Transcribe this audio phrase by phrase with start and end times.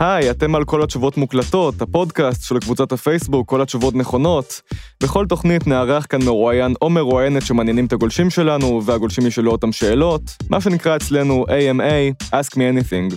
[0.00, 4.60] היי, אתם על כל התשובות מוקלטות, הפודקאסט של קבוצת הפייסבוק, כל התשובות נכונות.
[5.02, 10.22] בכל תוכנית נארח כאן מרואיין או מרואיינת שמעניינים את הגולשים שלנו, והגולשים ישאלו אותם שאלות,
[10.50, 13.16] מה שנקרא אצלנו AMA, Ask Me Anything.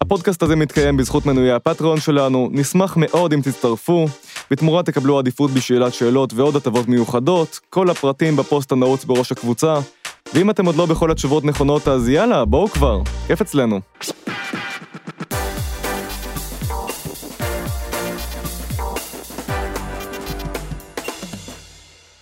[0.00, 4.06] הפודקאסט הזה מתקיים בזכות מנויי הפטריון שלנו, נשמח מאוד אם תצטרפו,
[4.50, 9.74] בתמורה תקבלו עדיפות בשאלת שאלות ועוד הטבות מיוחדות, כל הפרטים בפוסט הנעוץ בראש הקבוצה,
[10.34, 13.80] ואם אתם עוד לא בכל התשובות נכונות אז יאללה, בואו כבר, כיף אצלנו.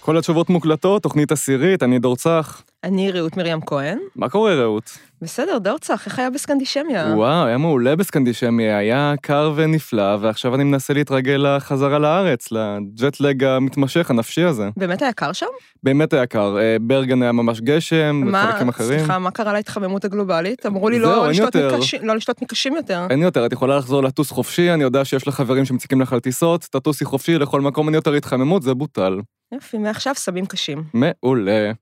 [0.08, 2.62] כל התשובות מוקלטות, תוכנית עשירית, אני דור צח.
[2.84, 3.98] אני רעות מרים כהן.
[4.16, 4.98] מה קורה, רעות?
[5.22, 7.12] בסדר, דור צח, איך היה בסקנדישמיה?
[7.16, 14.10] וואו, היה מעולה בסקנדישמיה, היה קר ונפלא, ועכשיו אני מנסה להתרגל לחזרה לארץ, לג'טלג המתמשך,
[14.10, 14.68] הנפשי הזה.
[14.76, 15.46] באמת היה קר שם?
[15.82, 16.59] באמת היה קר.
[16.59, 18.98] אה, ברגן היה ממש גשם, וחלקים אחרים.
[18.98, 20.66] סליחה, מה קרה להתחממות הגלובלית?
[20.66, 21.56] אמרו לי לא לשתות.
[21.56, 23.06] מקשים- לא לשתות מקשים יותר.
[23.10, 26.20] אין יותר, את יכולה לחזור לטוס חופשי, אני יודע שיש לך חברים שמציקים לך על
[26.20, 29.18] טיסות, תטוסי חופשי לכל מקום, אין יותר התחממות, זה בוטל.
[29.52, 30.85] יופי, מעכשיו סמים קשים.
[30.95, 31.73] מעולה.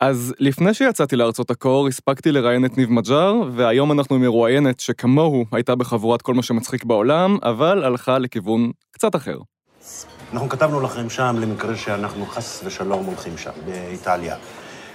[0.00, 5.44] אז לפני שיצאתי לארצות הקור, הספקתי לראיין את ניב מג'אר, והיום אנחנו עם מרואיינת שכמוהו
[5.52, 9.38] הייתה בחבורת כל מה שמצחיק בעולם, אבל הלכה לכיוון קצת אחר.
[10.32, 14.36] אנחנו כתבנו לכם שם למקרה שאנחנו חס ושלום הולכים שם, באיטליה.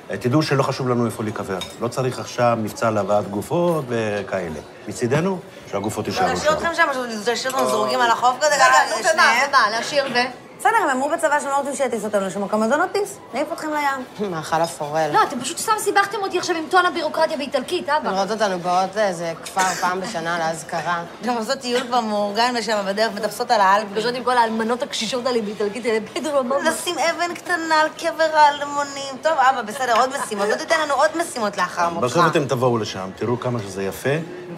[0.07, 1.59] תדעו שלא חשוב לנו איפה להיקבר.
[1.81, 4.59] לא צריך עכשיו מבצע להבאת גופות וכאלה.
[4.87, 5.39] מצידנו,
[5.71, 6.57] שהגופות יישארו להשאיר שם.
[6.57, 9.09] אתכם שם, פשוט להשאיר אותנו זורקים על החוף כזה, רגע, נו.
[9.13, 10.44] ומה, להשאיר ו...
[10.65, 13.53] בסדר, הם אמרו בצבא שהם לא רוצים שיטיס אותנו לשם מקום, אז לא נטיס, נעיף
[13.53, 14.31] אתכם לים.
[14.31, 15.09] מאכל הפורל.
[15.13, 18.11] לא, אתם פשוט סתם סיבכתם אותי עכשיו עם טון הבירוקרטיה באיטלקית, אבא.
[18.11, 21.03] לראות אותנו באות לאיזה כפר פעם בשנה לאזכרה.
[21.25, 23.95] גם עושות טיול כבר מאורגן ושם בדרך, מטפסות על האלפים.
[23.95, 26.57] פשוט עם כל האלמנות הקשישות האלה באיטלקית, אלה פדרו אמר...
[26.57, 29.15] לשים אבן קטנה על קבר האלמונים.
[29.21, 30.47] טוב, אבא, בסדר, עוד משימות.
[30.49, 32.05] לא תיתן לנו עוד משימות לאחר מותך.
[32.05, 34.09] בסוף אתם תבואו לשם, תראו כמה שזה יפה,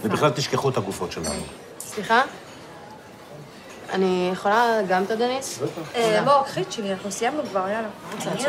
[0.01, 1.43] ובכלל תשכחו את הגופות שלנו.
[1.79, 2.21] סליחה?
[3.89, 5.59] אני יכולה גם את הדניס?
[6.25, 7.87] בוא, קחי את שלי, אנחנו סיימנו כבר, יאללה.
[8.27, 8.43] אני.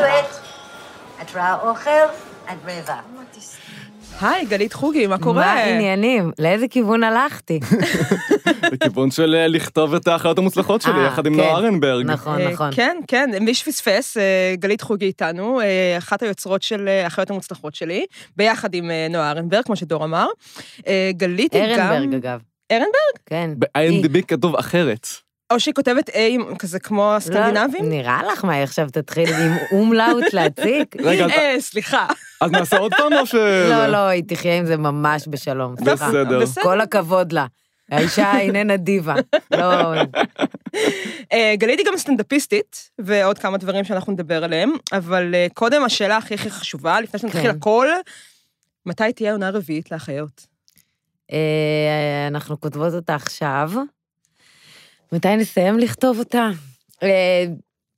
[1.23, 1.91] את רואה אוכל,
[2.45, 3.01] את רעבה.
[4.21, 5.45] היי, גלית חוגי, מה קורה?
[5.45, 6.31] מה העניינים?
[6.39, 7.61] לאיזה כיוון הלכתי?
[8.73, 11.41] לכיוון של אה, לכתוב את האחיות המוצלחות שלי, אה, יחד עם כן.
[11.41, 12.07] נועה ארנברג.
[12.07, 12.71] נכון, אה, נכון.
[12.73, 17.75] כן, כן, מי שפספס, אה, גלית חוגי איתנו, אה, אחת היוצרות של אה, האחיות המוצלחות
[17.75, 18.07] שלי,
[18.37, 20.27] ביחד עם אה, נועה ארנברג, כמו שדור אמר.
[20.87, 21.93] אה, גלית היא גם...
[21.93, 22.41] ארנברג, אגב.
[22.73, 23.19] ארנברג?
[23.27, 23.51] כן.
[23.59, 25.28] ב-IMDb כתוב אחרת.
[25.53, 26.13] או שהיא כותבת A,
[26.59, 27.85] כזה כמו הסקנדינבים?
[27.85, 30.85] לא, נראה לך מה, עכשיו תתחיל עם אומלאוט להציג?
[31.05, 32.07] רגע, אז- אה, סליחה.
[32.41, 33.35] אז נעשה עוד פעם או ש...
[33.71, 35.75] לא, לא, היא תחיה עם זה ממש בשלום.
[35.75, 36.41] בסדר.
[36.63, 37.47] כל הכבוד לה.
[37.91, 39.15] האישה איננה דיבה.
[39.51, 39.95] לא,
[41.33, 46.17] אה, גלית היא גם סטנדאפיסטית, ועוד כמה דברים שאנחנו נדבר עליהם, אבל אה, קודם השאלה
[46.17, 47.57] הכי הכי חשובה, לפני שנתחיל כן.
[47.57, 47.89] הכל,
[48.87, 50.47] מתי תהיה עונה רביעית לאחיות?
[51.33, 53.71] אה, אנחנו כותבות אותה עכשיו.
[55.13, 56.49] מתי נסיים לכתוב אותה?
[57.03, 57.45] אה,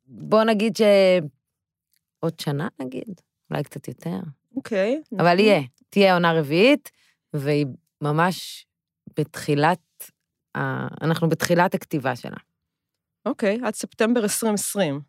[0.07, 0.81] בוא נגיד ש...
[2.21, 4.19] עוד שנה נגיד, אולי קצת יותר.
[4.57, 5.03] אוקיי.
[5.19, 5.61] אבל יהיה,
[5.91, 6.91] תהיה עונה רביעית,
[7.35, 7.67] והיא
[8.01, 8.67] ממש
[9.19, 9.79] בתחילת,
[10.57, 12.37] ה- אנחנו בתחילת הכתיבה שלה.
[13.27, 15.01] אוקיי, עד ספטמבר 2020.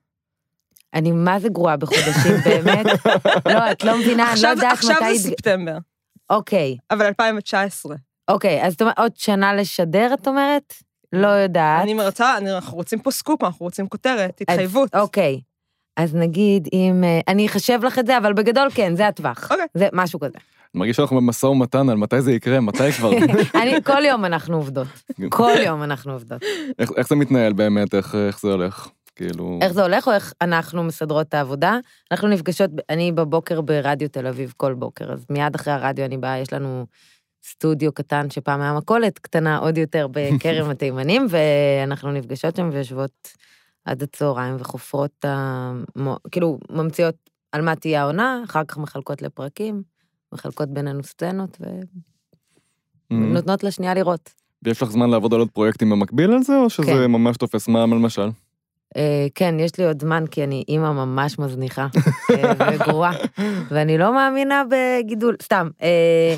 [0.94, 2.86] אני מה זה גרועה בחודשים, באמת?
[3.46, 5.18] לא, את לא מבינה, אני לא עכשיו יודעת עכשיו מתי...
[5.20, 5.78] זה התג- ספטמבר,
[6.30, 7.96] אוקיי, אבל 2019.
[8.28, 10.74] אוקיי, אז את אומרת, עוד שנה לשדר, את אומרת?
[11.14, 11.84] לא יודעת.
[11.84, 11.94] אני
[12.38, 14.96] אני- אנחנו רוצים פה סקופ, אנחנו רוצים כותרת, התחייבות.
[14.96, 15.42] אוקיי.
[15.98, 17.04] אז נגיד אם...
[17.04, 19.52] אה, אני אחשב לך את זה, אבל בגדול כן, זה הטווח.
[19.52, 19.66] אוקיי.
[19.74, 20.38] זה משהו כזה.
[20.74, 23.12] אני מרגיש שאנחנו במשא ומתן על מתי זה יקרה, מתי כבר.
[23.62, 24.88] אני, כל יום אנחנו עובדות.
[25.30, 26.42] כל יום אנחנו עובדות.
[26.80, 28.88] איך איך זה מתנהל באמת, איך איך זה הולך?
[29.16, 29.60] כאילו...
[29.62, 31.78] איך זה הולך או איך אנחנו מסדרות את העבודה?
[32.12, 36.40] אנחנו נפגשות, אני בבוקר ברדיו תל אביב כל בוקר, אז מיד אחרי הרדיו אני באה,
[36.40, 36.86] יש לנו
[37.44, 43.28] סטודיו קטן שפעם היה מכולת קטנה עוד יותר בכרם התימנים, ואנחנו נפגשות שם ויושבות
[43.86, 47.16] עד הצהריים וחופרות, את המו- כאילו, ממציאות
[47.52, 49.84] על מה תהיה העונה, אחר כך מחלקות לפרקים,
[50.34, 51.58] מחלקות בינינו סצנות.
[53.12, 54.30] ונותנות לשנייה לראות.
[54.64, 57.12] ויש לך זמן לעבוד על עוד פרויקטים במקביל על זה, או שזה כן.
[57.12, 58.30] ממש תופס מע"מ למשל?
[58.98, 61.88] אה, כן, יש לי עוד זמן, כי אני אימא ממש מזניחה
[62.32, 63.14] אה, וגרועה,
[63.72, 65.70] ואני לא מאמינה בגידול, סתם.
[65.82, 66.36] אה,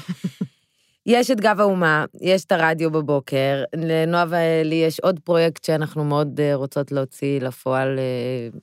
[1.05, 6.39] יש את גב האומה, יש את הרדיו בבוקר, לנועה ולי יש עוד פרויקט שאנחנו מאוד
[6.39, 8.59] אה, רוצות להוציא לפועל, אה,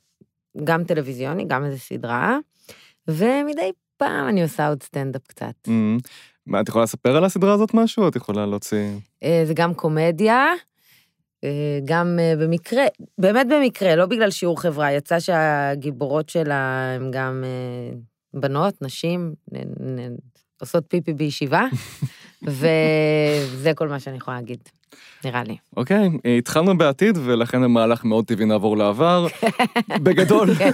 [0.65, 2.39] גם טלוויזיוני, גם איזו סדרה,
[3.09, 5.55] ומדי פעם אני עושה עוד סטנדאפ קצת.
[5.67, 5.71] Mm.
[6.47, 8.09] מה, את יכולה לספר על הסדרה הזאת משהו?
[8.09, 8.91] את יכולה להוציא...
[9.23, 10.47] אה, זה גם קומדיה,
[11.85, 12.83] גם במקרה,
[13.19, 17.45] באמת במקרה, לא בגלל שיעור חברה, יצא שהגיבורות שלה הן גם
[18.35, 19.35] בנות, נשים,
[20.61, 21.67] עושות פיפי בישיבה,
[22.47, 24.59] וזה כל מה שאני יכולה להגיד,
[25.25, 25.57] נראה לי.
[25.77, 29.27] אוקיי, אה, התחלנו בעתיד, ולכן במהלך מאוד טבעי נעבור לעבר.
[30.03, 30.71] בגדול, כן.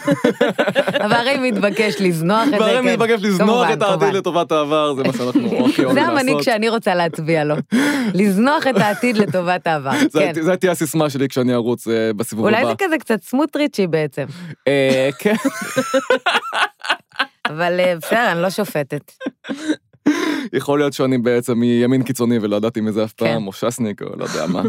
[1.04, 2.92] אבל הרי מתבקש לזנוח את זה, והרי כן.
[2.92, 4.14] מתבקש לזנוח את העתיד.
[4.14, 5.30] לטובת העבר, זה מה שאנחנו
[5.66, 6.18] הכי אוהבים זה לעשות.
[6.18, 7.54] המנהיג שאני רוצה להצביע לו.
[8.14, 10.42] לזנוח את העתיד לטובת העבר, זה- כן.
[10.42, 12.68] זה תהיה הסיסמה שלי כשאני ארוץ אה, בסיבוב אולי הבא.
[12.68, 14.24] זה כזה קצת סמוטריצ'י בעצם,
[14.68, 15.34] אה, כן,
[17.46, 19.12] אבל אה, בסדר, אני לא שופטת.
[20.52, 23.26] יכול להיות שאני בעצם מימין קיצוני ולא ידעתי מזה אף כן.
[23.26, 24.62] פעם, או ש"סניק, או לא יודע מה.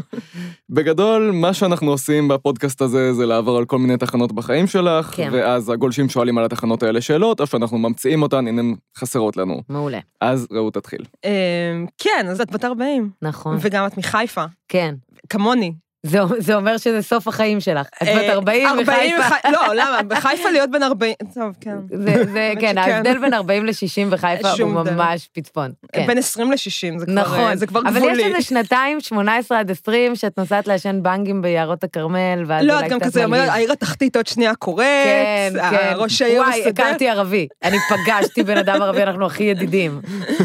[0.69, 5.29] בגדול, מה שאנחנו עושים בפודקאסט הזה זה לעבור על כל מיני תחנות בחיים שלך, כן.
[5.33, 9.61] ואז הגולשים שואלים על התחנות האלה שאלות, או שאנחנו ממציאים אותן, הנה הן חסרות לנו.
[9.69, 9.99] מעולה.
[10.21, 11.05] אז רעות תתחיל.
[11.25, 14.95] אמ, כן, אז את בת 40, נכון, וגם את מחיפה, כן.
[15.29, 15.73] כמוני.
[16.03, 17.87] זה, זה אומר שזה סוף החיים שלך.
[18.03, 19.35] את בת אה, 40 40 בחיפה.
[19.35, 20.01] בח- לא, למה?
[20.07, 21.75] בחיפה להיות בן 40, טוב, כן.
[21.93, 22.77] זה, זה, כן.
[22.77, 24.69] ההבדל בין 40 ל-60 בחיפה הוא.
[24.69, 25.71] ממש פצפון.
[25.93, 26.07] כן.
[26.07, 26.57] בין 20 ל-60,
[26.99, 28.21] זה כבר נכון, אה, זה כבר אבל גבולי.
[28.21, 32.89] יש איזה שנתיים, 18 עד 20, שאת נוסעת לעשן בנגים ביערות הכרמל, ואז לא, את
[32.89, 33.49] גם כזה אומרת.
[33.49, 35.93] העיר התחתית עוד שנייה קורית, כן, כן.
[35.95, 36.69] ראש העיר וואי, מסדר.
[36.83, 37.47] הכרתי ערבי.
[37.63, 40.01] אני פגשתי בן אדם ערבי, אנחנו הכי ידידים.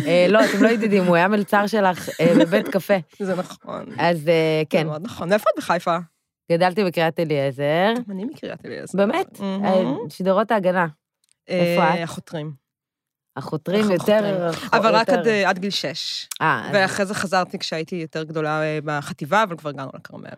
[0.07, 2.95] אה, לא, אתם לא ידידים, הוא היה מלצר שלך אה, בבית קפה.
[3.19, 3.85] זה נכון.
[3.99, 4.33] אז אה, זה
[4.71, 5.29] כן, מאוד נכון.
[5.57, 5.97] בחיפה?
[6.53, 7.93] גדלתי בקריית אליעזר.
[8.11, 8.99] אני מקריית אליעזר.
[8.99, 9.41] באמת?
[9.41, 10.87] אה, שדרות ההגנה.
[11.49, 12.03] איפה אה, את?
[12.03, 12.53] החותרים.
[13.37, 14.49] החותרים אנחנו יותר...
[14.73, 16.29] אבל רק עד, אה, גיל 6.
[16.41, 20.29] אה, אז ואחרי זה חזרתי כשהייתי יותר גדולה אה, בחטיבה, אבל כבר הגענו לכרמל.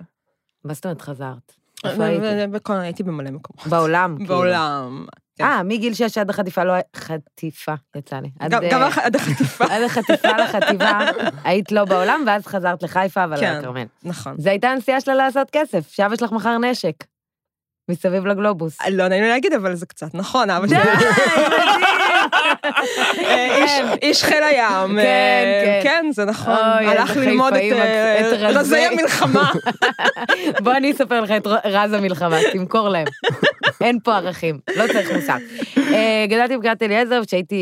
[0.64, 1.54] מה זאת אומרת חזרת?
[1.84, 2.26] איפה הייתי?
[2.68, 3.66] הייתי במלא מקומות.
[3.66, 4.14] בעולם.
[4.18, 4.28] כאילו.
[4.28, 5.06] בעולם.
[5.38, 5.44] כן.
[5.44, 6.74] אה, מגיל 6 עד החטיפה לא.
[6.96, 8.28] חטיפה, יצא לי.
[8.48, 9.64] גם אה, עד החטיפה.
[9.64, 10.98] עד החטיפה לחטיבה,
[11.44, 13.58] היית לא בעולם, ואז חזרת לחיפה, אבל כן.
[13.58, 13.84] לכרמל.
[14.02, 14.34] נכון.
[14.38, 16.94] זו הייתה הנסיעה שלה לעשות כסף, שאבא שלך מכר נשק.
[17.90, 18.78] מסביב לגלובוס.
[18.90, 20.92] לא נעים לי להגיד, אבל זה קצת נכון, אבא די, שלי.
[20.92, 21.93] מדהים.
[23.24, 24.88] אה, איש- איש חיל הים.
[24.88, 25.88] כן, אה, כן.
[26.02, 26.54] כן, זה נכון.
[26.86, 28.76] הלך ללמוד את אה, רזי.
[28.76, 29.52] המלחמה.
[30.64, 33.06] בוא אני אספר לך את רז המלחמה, תמכור להם.
[33.80, 35.36] אין פה ערכים, לא צריך מוסר.
[36.28, 37.56] גדלתי בקריית אליעזר, כשהייתי,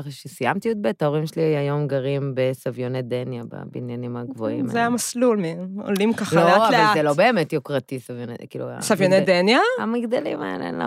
[0.00, 4.66] אחרי שסיימתי י"ב, ההורים שלי היום גרים בסביוני דניה, בבניינים הגבוהים.
[4.68, 5.40] זה המסלול,
[5.84, 6.94] עולים ככה לא, לאט אבל לאט.
[6.94, 8.66] זה לא באמת יוקרתי, סביוני, כאילו...
[8.80, 9.58] סביוני דניה?
[9.80, 10.84] המגדלים האלה לא...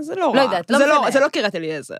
[0.00, 0.42] זה לא לא רע.
[0.42, 1.10] יודעת, לא משנה.
[1.10, 1.96] זה לא קריית אליעזר.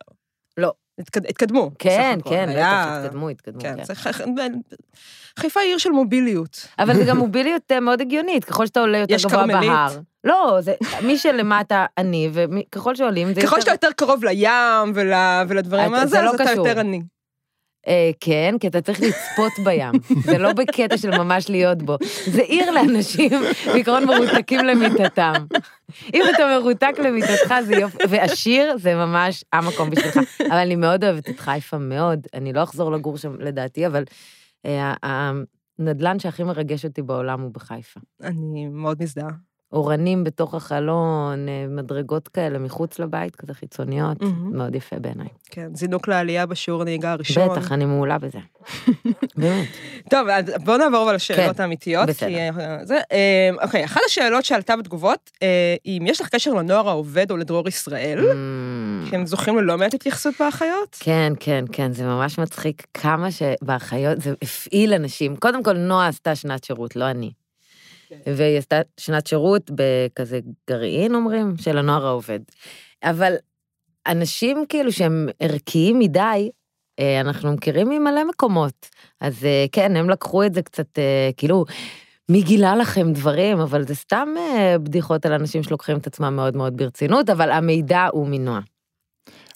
[0.56, 0.72] לא.
[1.00, 1.70] התקד- התקדמו.
[1.78, 2.18] כן.
[2.24, 3.84] כן, היה- בטח, התקדמו, התקדמו, כן, כן.
[3.84, 4.20] זה ח-
[5.38, 6.66] חיפה היא עיר של מוביליות.
[6.78, 9.70] אבל זה גם מוביליות אה, מאוד הגיונית, ככל שאתה עולה יותר יש גבוה כרמלית.
[9.70, 9.98] בהר.
[10.24, 14.48] לא, זה מי שלמטה אני, וככל שעולים זה ככל שאתה יותר קרוב לים
[14.94, 15.12] ול-
[15.48, 16.68] ולדברים את- האלה, זה לא אז אתה קשור.
[16.68, 17.02] יותר עני.
[17.88, 19.92] אה, כן, כי אתה צריך לצפות בים.
[20.24, 21.96] זה לא בקטע של ממש להיות בו.
[22.26, 23.30] זה עיר לאנשים,
[23.66, 25.32] בעיקרון מרותקים למיטתם.
[26.14, 30.18] אם אתה מרותק למיטתך זה יופי, ועשיר זה ממש המקום בשבילך.
[30.40, 32.26] אבל אני מאוד אוהבת את חיפה, מאוד.
[32.34, 34.04] אני לא אחזור לגור שם לדעתי, אבל
[34.66, 38.00] אה, הנדלן שהכי מרגש אותי בעולם הוא בחיפה.
[38.22, 39.47] אני מאוד מזדהה.
[39.72, 44.56] אורנים בתוך החלון, אה, מדרגות כאלה מחוץ לבית, כזה חיצוניות, מהמם.
[44.56, 45.28] מאוד יפה בעיניי.
[45.50, 47.48] כן, זינוק לעלייה בשיעור הנהיגה הראשון.
[47.48, 48.38] בטח, אני מעולה בזה.
[49.36, 49.66] באמת.
[50.10, 52.08] טוב, אז בואו נעבור אבל לשאלות כן, האמיתיות.
[52.08, 52.28] בסדר.
[52.28, 55.30] כי, אה, זה, אה, אוקיי, אחת השאלות שעלתה בתגובות,
[55.86, 59.10] אם יש לך קשר לנוער העובד או לדרור ישראל, Mm.
[59.10, 60.96] כי הם זוכים ללא מעט התייחסות באחיות.
[61.00, 65.36] כן, כן, כן, זה ממש מצחיק כמה שבאחיות זה הפעיל אנשים.
[65.36, 67.30] קודם כל, נועה עשתה שנת שירות, לא אני.
[68.26, 72.40] והיא עשתה שנת שירות בכזה גרעין, אומרים, של הנוער העובד.
[73.04, 73.34] אבל
[74.06, 76.50] אנשים כאילו שהם ערכיים מדי,
[76.98, 78.88] אה, אנחנו מכירים ממלא מקומות.
[79.20, 81.64] אז אה, כן, הם לקחו את זה קצת, אה, כאילו,
[82.28, 84.28] מי גילה לכם דברים, אבל זה סתם
[84.82, 88.60] בדיחות על אנשים שלוקחים את עצמם מאוד מאוד ברצינות, אבל המידע הוא מנועה.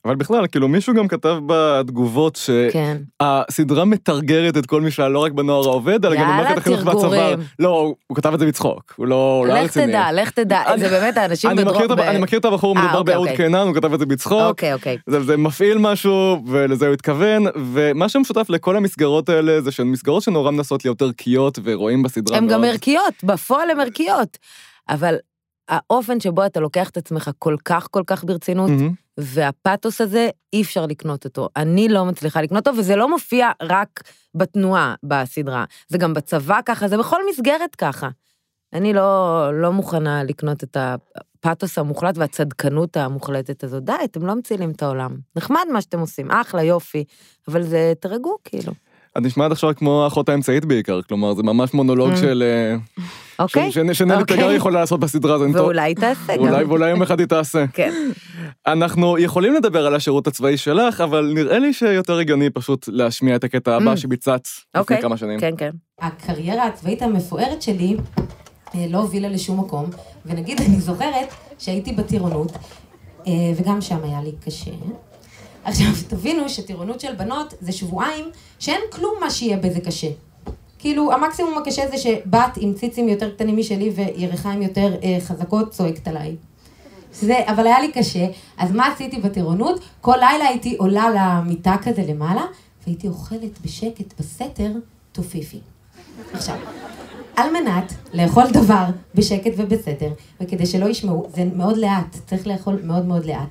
[0.04, 2.38] אבל בכלל, כאילו מישהו גם כתב בתגובות
[2.72, 2.96] כן.
[3.22, 7.34] שהסדרה מתרגרת את כל מי שהיה לא רק בנוער העובד, אלא גם במערכת החינוך והצבא.
[7.58, 9.86] לא, הוא- כתב את זה בצחוק, הוא לא לא היה לך רציני.
[9.86, 11.98] תדע, לך תדע, זה באמת האנשים בדרום...
[11.98, 13.46] ה- אני מכיר את הבחור, אה, מדובר אוקיי, באהוד אוקיי.
[13.46, 14.40] קינן, הוא כתב את זה בצחוק.
[14.42, 14.98] אוקיי, אוקיי.
[15.06, 17.42] זה, זה מפעיל משהו, ולזה הוא התכוון,
[17.72, 22.48] ומה שמשותף לכל המסגרות האלה זה שהן מסגרות שנורא מנסות להיות ערכיות, ורואים בסדרה הן.
[22.48, 24.38] גם ערכיות, בפועל הן ערכיות.
[24.88, 25.14] אבל
[25.68, 29.01] האופן שבו אתה לוקח את עצמך כל כך כל כך ברצינות, מהמם.
[29.20, 31.48] והפתוס הזה, אי אפשר לקנות אותו.
[31.56, 34.02] אני לא מצליחה לקנות אותו, וזה לא מופיע רק
[34.34, 35.64] בתנועה בסדרה.
[35.88, 38.08] זה גם בצבא ככה, זה בכל מסגרת ככה.
[38.72, 43.84] אני לא, לא מוכנה לקנות את הפתוס המוחלט והצדקנות המוחלטת הזאת.
[43.84, 45.16] די, אתם לא מצילים את העולם.
[45.36, 47.04] נחמד מה שאתם עושים, אחלה, יופי,
[47.48, 48.72] אבל זה, תרגעו, כאילו.
[49.18, 52.16] את נשמעת עכשיו כמו האחות האמצעית בעיקר, כלומר, זה ממש מונולוג Mm.
[52.16, 52.42] של...
[52.46, 53.04] אה,
[53.38, 53.72] אוקיי?
[53.72, 54.36] שנלי אוקיי.
[54.36, 55.54] תגר יכולה לעשות בסדרה הזאת.
[55.54, 56.42] ואולי תעשה גם.
[56.42, 57.64] אולי ואולי יום אחד היא תעשה.
[57.72, 57.92] כן.
[58.66, 63.44] אנחנו יכולים לדבר על השירות הצבאי שלך, אבל נראה לי שיותר הגיוני פשוט להשמיע את
[63.44, 63.96] הקטע הבא Mm.
[63.96, 65.02] שביצעת לפני אוקיי.
[65.02, 65.40] כמה שנים.
[65.40, 65.70] כן, כן.
[66.00, 67.96] הקריירה הצבאית המפוארת שלי
[68.74, 69.90] אה, לא הובילה לשום מקום,
[70.26, 71.28] ונגיד אני זוכרת
[71.58, 72.52] שהייתי בטירונות,
[73.26, 74.70] אה, וגם שם היה לי קשה.
[75.64, 78.24] עכשיו, תבינו שטירונות של בנות זה שבועיים
[78.62, 80.08] שאין כלום מה שיהיה בזה קשה.
[80.78, 86.08] כאילו, המקסימום הקשה זה שבת עם ציצים יותר קטנים משלי וירכיים יותר אה, חזקות צועקת
[86.08, 86.36] עליי.
[87.12, 88.26] זה, אבל היה לי קשה,
[88.58, 89.80] אז מה עשיתי בטירונות?
[90.00, 92.42] כל לילה הייתי עולה למיטה כזה למעלה,
[92.86, 94.70] והייתי אוכלת בשקט בסתר
[95.12, 95.60] תופיפי.
[96.32, 96.56] עכשיו,
[97.36, 103.04] על מנת לאכול דבר בשקט ובסתר, וכדי שלא ישמעו, זה מאוד לאט, צריך לאכול מאוד
[103.04, 103.48] מאוד לאט.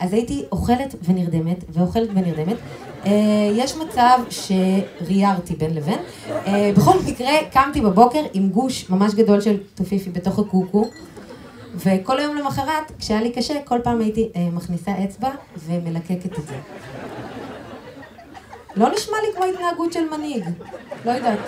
[0.00, 2.56] אז הייתי אוכלת ונרדמת, ואוכלת ונרדמת.
[3.06, 3.12] אה,
[3.52, 5.98] יש מצב שריירתי בין לבין.
[6.30, 10.90] אה, בכל מקרה, קמתי בבוקר עם גוש ממש גדול של תופיפי בתוך הקוקו,
[11.74, 16.56] וכל היום למחרת, כשהיה לי קשה, כל פעם הייתי אה, מכניסה אצבע ומלקקת את זה.
[18.76, 20.44] לא נשמע לי כמו התנהגות של מנהיג,
[21.04, 21.38] לא יודעת.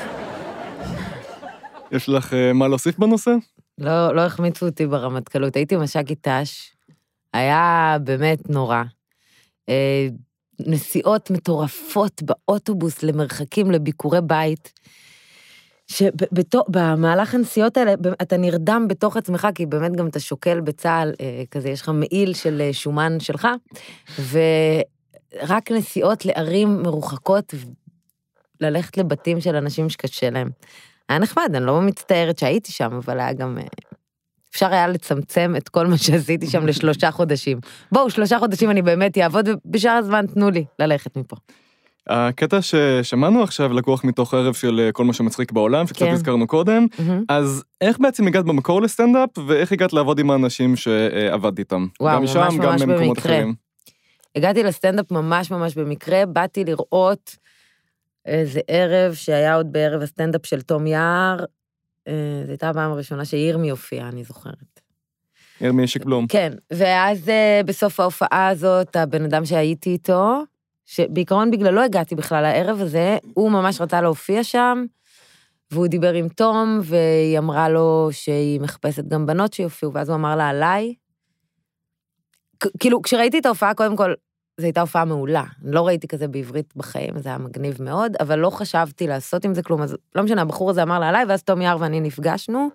[1.92, 3.30] יש לך מה להוסיף בנושא?
[3.78, 6.75] לא, לא החמיצו אותי ברמטכ"לות, הייתי מש"קית ת"ש,
[7.36, 8.82] היה באמת נורא.
[9.68, 10.08] אה,
[10.60, 14.72] נסיעות מטורפות באוטובוס למרחקים, לביקורי בית,
[15.86, 21.68] שבמהלך הנסיעות האלה, אתה נרדם בתוך עצמך, כי באמת גם אתה שוקל בצה"ל, אה, כזה,
[21.68, 23.48] יש לך מעיל של אה, שומן שלך,
[24.30, 27.54] ורק נסיעות לערים מרוחקות,
[28.60, 30.50] ללכת לבתים של אנשים שקשה להם.
[31.08, 33.58] היה נחמד, אני לא מצטערת שהייתי שם, אבל היה גם...
[34.56, 37.58] אפשר היה לצמצם את כל מה שעשיתי שם לשלושה חודשים.
[37.92, 41.36] בואו, שלושה חודשים אני באמת אעבוד, ובשאר הזמן תנו לי ללכת מפה.
[42.06, 46.12] הקטע ששמענו עכשיו לקוח מתוך ערב של אה, כל מה שמצחיק בעולם, שקצת כן.
[46.12, 47.24] הזכרנו קודם, מהמם.
[47.28, 51.86] אז איך בעצם הגעת במקור לסטנדאפ, ואיך הגעת לעבוד עם האנשים שעבדת איתם?
[52.00, 53.32] וואו, גם ממש משם, גם ממש במקומות במקרה.
[53.32, 53.54] אחרים.
[54.36, 57.36] הגעתי לסטנדאפ ממש ממש במקרה, באתי לראות
[58.26, 61.36] איזה ערב שהיה עוד בערב הסטנדאפ של תום יער,
[62.44, 64.80] זו הייתה הפעם הראשונה שירמי הופיע, אני זוכרת.
[65.60, 66.26] ירמי שיקבלום.
[66.26, 70.42] כן, ואז אה, בסוף ההופעה הזאת, הבן אדם שהייתי איתו,
[70.86, 74.84] שבעיקרון בגללו הגעתי בכלל לערב הזה, הוא ממש רצה להופיע שם,
[75.70, 80.36] והוא דיבר עם תום, והיא אמרה לו שהיא מחפשת גם בנות שיופיעו, ואז הוא אמר
[80.36, 80.94] לה עליי.
[82.80, 84.14] כאילו, כשראיתי את ההופעה, קודם כל,
[84.58, 85.44] זו הייתה הופעה מעולה.
[85.64, 89.62] לא ראיתי כזה בעברית בחיים, זה היה מגניב מאוד, אבל לא חשבתי לעשות עם זה
[89.62, 92.68] כלום, אז לא משנה, הבחור הזה אמר לה עליי, ואז תום יער ואני נפגשנו,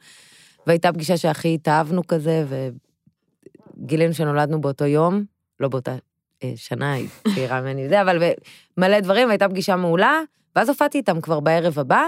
[0.67, 2.45] והייתה פגישה שהכי התאהבנו כזה,
[3.77, 5.23] וגילינו שנולדנו באותו יום,
[5.59, 5.95] לא באותה
[6.43, 8.23] אה, שנה, היא צעירה ממני זה, אבל
[8.77, 10.19] מלא דברים, והייתה פגישה מעולה,
[10.55, 12.03] ואז הופעתי איתם כבר בערב הבא,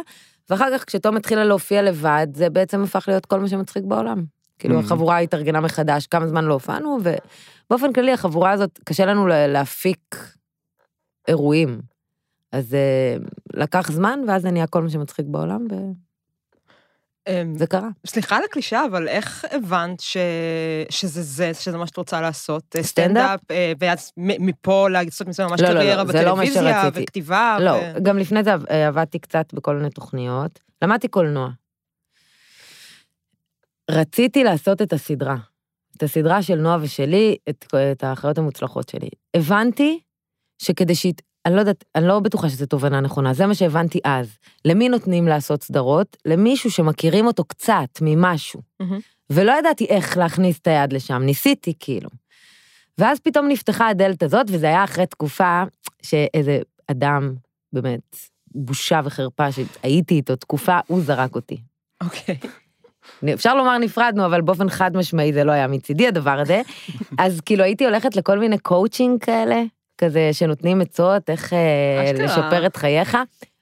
[0.49, 4.23] ואחר כך כשתום התחילה להופיע לבד, זה בעצם הפך להיות כל מה שמצחיק בעולם.
[4.59, 4.83] כאילו, Mhm.
[4.83, 6.97] החבורה התארגנה מחדש, כמה זמן לא הופענו,
[7.65, 10.15] ובאופן כללי, החבורה הזאת, קשה לנו לה- להפיק
[11.27, 11.81] אירועים.
[12.51, 13.15] אז אה,
[13.53, 15.67] לקח זמן, ואז זה נהיה כל מה שמצחיק בעולם,
[17.27, 17.89] אמ, וזה קרה.
[18.07, 20.17] סליחה על הקלישה, אבל איך הבנת ש...
[20.89, 22.75] שזה זה, שזה מה שאת רוצה לעשות?
[22.75, 23.39] אה, סטנדאפ?
[23.51, 27.03] אה, ואז מפה לעשות מזה ממש לא, לא, לא, קריירה זה לא מה בטלוויזיה, שרציתי.
[27.03, 27.57] וכתיבה.
[27.61, 28.53] לא, ו- גם לפני זה
[28.87, 30.59] עבדתי קצת בכל מיני תוכניות.
[30.81, 31.49] למדתי קולנוע.
[33.91, 35.35] רציתי לעשות את הסדרה.
[35.97, 39.09] את הסדרה של נועה ושלי, את, את האחיות המוצלחות שלי.
[39.33, 39.99] הבנתי
[40.61, 41.13] שכדי שהיא...
[41.45, 44.37] אני לא יודעת, אני לא בטוחה שזו תובנה נכונה, זה מה שהבנתי אז.
[44.65, 46.17] למי נותנים לעשות סדרות?
[46.25, 48.61] למישהו שמכירים אותו קצת ממשהו.
[48.79, 48.99] מהמם.
[49.29, 52.09] ולא ידעתי איך להכניס את היד לשם, ניסיתי כאילו.
[52.97, 55.63] ואז פתאום נפתחה הדלת הזאת, וזה היה אחרי תקופה
[56.01, 57.33] שאיזה אדם,
[57.73, 58.15] באמת,
[58.55, 61.57] בושה וחרפה, שהייתי איתו תקופה, הוא זרק אותי.
[62.03, 62.39] אוקיי.
[63.33, 66.61] אפשר לומר נפרדנו, אבל באופן חד משמעי זה לא היה מצידי הדבר הזה.
[67.19, 69.63] אז כאילו הייתי הולכת לכל מיני קואוצ'ינג כאלה,
[69.97, 72.25] כזה שנותנים עצות איך אה, אשכרה.
[72.25, 73.17] לשפר את חייך.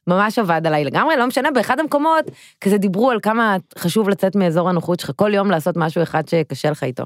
[0.07, 2.25] ממש עבד עליי לגמרי, לא משנה, באחד המקומות,
[2.61, 6.71] כזה דיברו על כמה חשוב לצאת מאזור הנוחות שלך, כל יום לעשות משהו אחד שקשה
[6.71, 7.03] לך איתו.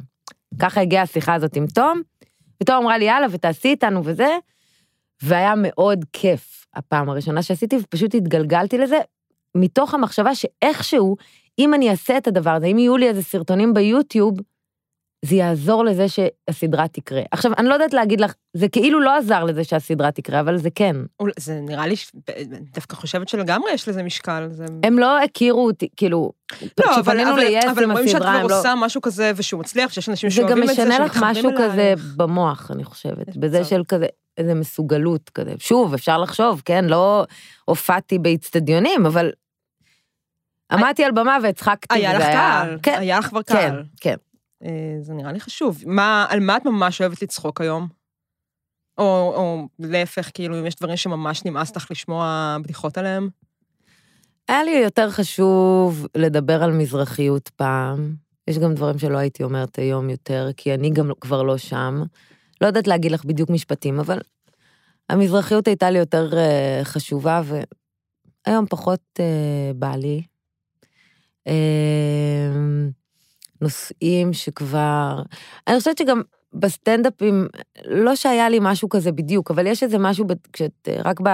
[0.59, 2.01] ככה הגיעה השיחה הזאת עם תום,
[2.63, 4.37] ותום אמרה לי, יאללה, ותעשי איתנו וזה,
[5.23, 8.97] והיה מאוד כיף הפעם הראשונה שעשיתי, ופשוט התגלגלתי לזה,
[9.55, 11.15] מתוך המחשבה שאיכשהו,
[11.59, 14.37] אם אני אעשה את הדבר הזה, אם יהיו לי איזה סרטונים ביוטיוב,
[15.25, 17.21] זה יעזור לזה שהסדרה תקרה.
[17.31, 20.69] עכשיו, אני לא יודעת להגיד לך, זה כאילו לא עזר לזה שהסדרה תקרה, אבל זה
[20.75, 20.95] כן.
[21.39, 21.95] זה נראה לי,
[22.73, 24.47] דווקא חושבת שלגמרי יש לזה משקל.
[24.51, 24.65] זה...
[24.83, 26.31] הם לא הכירו אותי, כאילו,
[26.79, 28.59] לא, אבל, אבל, ליס אבל עם רואים שאת כבר הם לא...
[28.59, 31.31] עושה משהו כזה ושהוא מצליח, שיש אנשים זה גם שאוהבים את זה, משנה לך שמתחברים
[31.31, 32.13] משהו כזה אלייך.
[32.17, 33.63] במוח, אני חושבת, בזה.
[33.63, 34.05] של כזה,
[34.37, 35.53] איזה מסוגלות כזה.
[35.59, 36.85] שוב, אפשר לחשוב, כן?
[36.85, 37.25] לא
[37.65, 39.31] הופעתי באיצטדיונים, אבל
[40.71, 43.83] עמדתי על במה והצחקתי, היה לך קהל, כן, היה לך כבר כן, קהל.
[44.01, 44.15] כן.
[44.63, 45.83] אה, זה נראה לי חשוב.
[45.85, 47.87] מה, על מה את ממש אוהבת לצחוק היום?
[48.97, 53.29] או, או להפך, כאילו, אם יש דברים שממש נמאס לך לשמוע בדיחות עליהם?
[54.47, 58.15] היה לי יותר חשוב לדבר על מזרחיות פעם.
[58.47, 62.03] יש גם דברים שלא הייתי אומרת היום יותר, כי אני גם כבר לא שם.
[62.61, 64.19] לא יודעת להגיד לך בדיוק משפטים, אבל
[65.09, 67.41] המזרחיות הייתה לי יותר uh, חשובה,
[68.47, 70.23] והיום פחות uh, בא לי.
[71.47, 71.51] Uh,
[73.61, 75.21] נושאים שכבר...
[75.67, 76.21] אני חושבת שגם
[76.53, 77.47] בסטנדאפים,
[77.85, 81.29] לא שהיה לי משהו כזה בדיוק, אבל יש איזה משהו, כשאת, רק ב,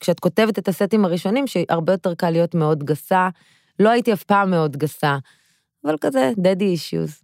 [0.00, 3.28] כשאת כותבת את הסטים הראשונים, שהרבה יותר קל להיות מאוד גסה.
[3.78, 5.16] לא הייתי אף פעם מאוד גסה,
[5.84, 7.20] אבל כזה, דדי אישיוז.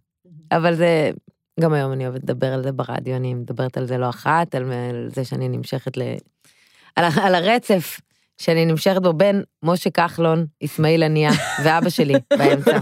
[0.51, 1.11] אבל זה,
[1.59, 4.71] גם היום אני אוהבת לדבר על זה ברדיו, אני מדברת על זה לא אחת, על,
[4.71, 6.01] על זה שאני נמשכת ל...
[6.95, 7.99] על, על הרצף
[8.41, 11.31] שאני נמשכת בו בין משה כחלון, אסמאעיל הנייה
[11.63, 12.79] ואבא שלי באמצע.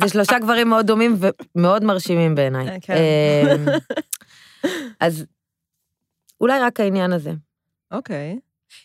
[0.00, 1.16] זה שלושה גברים מאוד דומים
[1.54, 2.68] ומאוד מרשימים בעיניי.
[2.68, 2.94] אה, כן.
[2.94, 3.66] אמ,
[5.00, 5.26] אז
[6.40, 7.32] אולי רק העניין הזה.
[7.90, 8.38] אוקיי.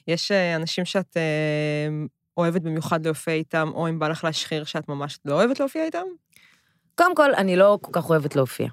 [0.08, 1.88] יש אה, אנשים שאת אה,
[2.38, 6.06] אוהבת במיוחד להופיע איתם, או אם בא לך להשחיר שאת ממש לא אוהבת להופיע איתם?
[6.96, 8.68] קודם כל, אני לא כל כך אוהבת להופיע.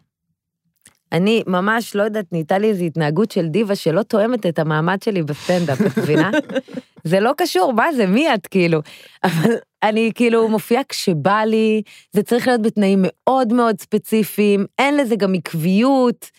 [1.12, 5.22] אני ממש, לא יודעת, נהייתה לי איזו התנהגות של דיבה שלא תואמת את המעמד שלי
[5.22, 6.30] בסטנדאפ, את מבינה?
[7.04, 8.80] זה לא קשור, מה זה, מי את, כאילו?
[9.24, 11.82] אבל אני כאילו מופיעה כשבא לי,
[12.12, 16.30] זה צריך להיות בתנאים מאוד מאוד ספציפיים, אין לזה גם עקביות,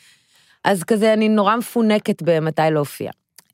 [0.64, 3.12] אז כזה אני נורא מפונקת במתי להופיע.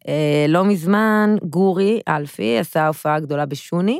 [0.07, 3.99] אה, לא מזמן, גורי אלפי עשה הופעה גדולה בשוני,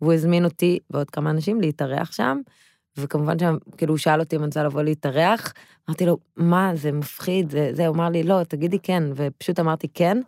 [0.00, 2.40] והוא הזמין אותי ועוד כמה אנשים להתארח שם,
[2.98, 5.52] וכמובן שם, כאילו, הוא שאל אותי אם אני רוצה לבוא להתארח,
[5.88, 9.88] אמרתי לו, מה, זה מפחיד, זה, זה, הוא אמר לי, לא, תגידי כן, ופשוט אמרתי
[9.94, 10.20] כן,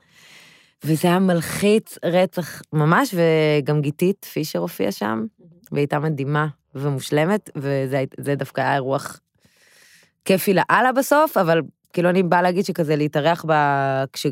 [0.85, 5.27] וזה היה מלחיץ רצח ממש, וגם גיתית פישר הופיעה שם,
[5.73, 9.21] והיא הייתה מדהימה ומושלמת, וזה דווקא היה אירוח
[10.25, 11.61] כיפי לאללה בסוף, אבל
[11.93, 13.53] כאילו אני באה להגיד שכזה להתארח ב...
[14.13, 14.27] כש...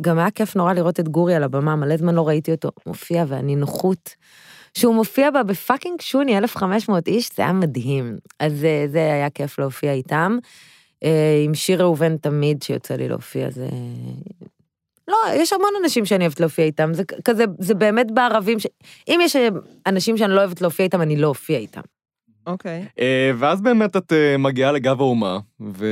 [0.00, 3.24] גם היה כיף נורא לראות את גורי על הבמה, מלא זמן לא ראיתי אותו מופיע,
[3.28, 4.14] והנינוחות
[4.74, 8.16] שהוא מופיע בה בפאקינג שוני, 1,500 איש, זה היה מדהים.
[8.38, 10.38] אז זה, זה היה כיף להופיע איתם.
[11.04, 13.68] אה, עם שיר ראובן תמיד שיוצא לי להופיע, זה...
[15.08, 18.66] לא, יש המון אנשים שאני אוהבת להופיע איתם, זה כזה, זה באמת בערבים, ש...
[19.08, 19.48] אם יש אה,
[19.86, 21.80] אנשים שאני לא אוהבת להופיע איתם, אני לא אופיע איתם.
[22.46, 22.84] אוקיי.
[23.00, 25.38] אה, ואז באמת את אה, מגיעה לגב האומה,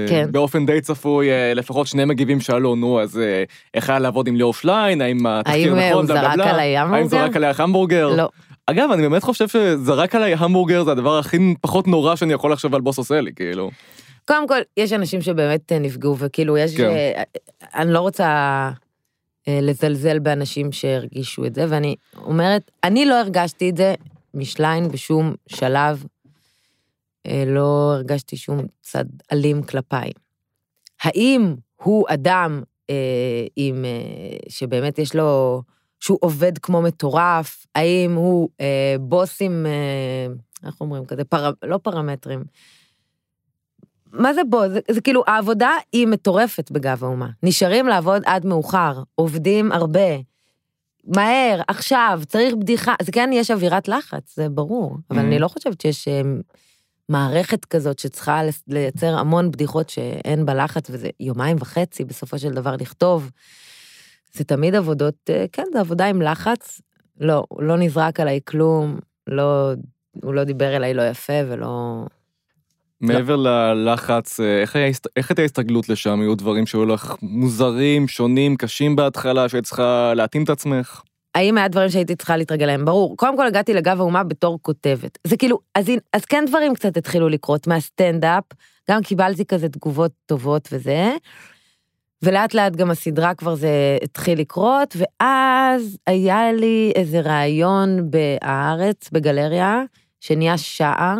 [0.08, 0.26] כן.
[0.28, 4.36] ובאופן די צפוי, אה, לפחות שני מגיבים שאלו, נו, אז אה, איך היה לעבוד עם
[4.36, 7.08] ליאור שליין, האם התחקיר האם, אה, נכון, הוא בלה בלה זרק בלה, עליי האם המבורגר?
[7.08, 8.08] זרק עלייך המבורגר?
[8.16, 8.28] לא.
[8.66, 12.74] אגב, אני באמת חושב שזרק עליי המבורגר זה הדבר הכי פחות נורא שאני יכול לחשוב
[12.74, 13.70] על בוס עושה לי, כאילו.
[14.24, 16.76] קודם כל, יש אנשים שבאמת אה, נפגעו, וכאילו, יש...
[16.76, 16.84] כן.
[16.84, 17.22] אה,
[17.74, 18.26] אני לא רוצה
[19.48, 23.94] אה, לזלזל באנשים שהרגישו את זה, ואני אומרת, אני לא הרגשתי את זה
[24.34, 26.04] משליין בשום שלב,
[27.26, 30.10] אה, לא הרגשתי שום צד אלים כלפיי.
[31.02, 32.94] האם הוא אדם אה,
[33.56, 33.84] עם...
[33.84, 35.62] אה, שבאמת יש לו...
[36.00, 37.66] שהוא עובד כמו מטורף?
[37.74, 39.66] האם הוא אה, בוס עם...
[39.66, 40.34] אה,
[40.66, 41.24] איך אומרים כזה?
[41.24, 41.50] פר...
[41.62, 42.44] לא פרמטרים.
[44.12, 44.68] מה זה בו?
[44.68, 47.28] זה, זה כאילו, העבודה היא מטורפת בגב האומה.
[47.42, 50.16] נשארים לעבוד עד מאוחר, עובדים הרבה.
[51.04, 52.94] מהר, עכשיו, צריך בדיחה.
[53.00, 54.96] אז כן, יש אווירת לחץ, זה ברור.
[55.10, 55.22] אבל Mhm.
[55.22, 56.22] אני לא חושבת שיש אה,
[57.08, 62.76] מערכת כזאת שצריכה לייצר המון בדיחות שאין בה לחץ, וזה יומיים וחצי בסופו של דבר
[62.76, 63.30] לכתוב.
[64.32, 66.80] זה תמיד עבודות, אה, כן, זה עבודה עם לחץ.
[67.20, 69.72] לא, לא נזרק עליי כלום, לא,
[70.22, 72.04] הוא לא דיבר אליי לא יפה ולא...
[73.00, 76.20] מעבר ללחץ, אה, איך, היה, איך הייתה ההסתגלות לשם?
[76.20, 81.02] היו דברים שהיו לך מוזרים, שונים, קשים בהתחלה, שהיית צריכה להתאים את עצמך?
[81.34, 82.84] האם היה דברים שהייתי צריכה להתרגל להם?
[82.84, 83.16] ברור.
[83.16, 85.18] קודם כל הגעתי לגב האומה בתור כותבת.
[85.26, 88.44] זה כאילו, אז, אז כן דברים קצת התחילו לקרות מהסטנדאפ,
[88.90, 91.12] גם קיבלתי כזה תגובות טובות וזה,
[92.22, 99.82] ולאט לאט גם הסדרה כבר זה התחיל לקרות, ואז היה לי איזה רעיון בהארץ, בגלריה,
[100.20, 101.16] שנהיה שער,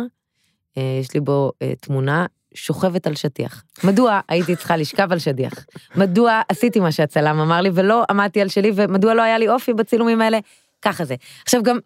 [0.77, 3.63] אה, יש לי בו אה, תמונה שוכבת על שטיח.
[3.83, 5.53] מדוע הייתי צריכה לשכב על שטיח?
[5.95, 9.73] מדוע עשיתי מה שהצלם אמר לי ולא עמדתי על שלי, ומדוע לא היה לי אופי
[9.73, 10.39] בצילומים האלה?
[10.81, 11.15] ככה זה.
[11.43, 11.77] עכשיו גם,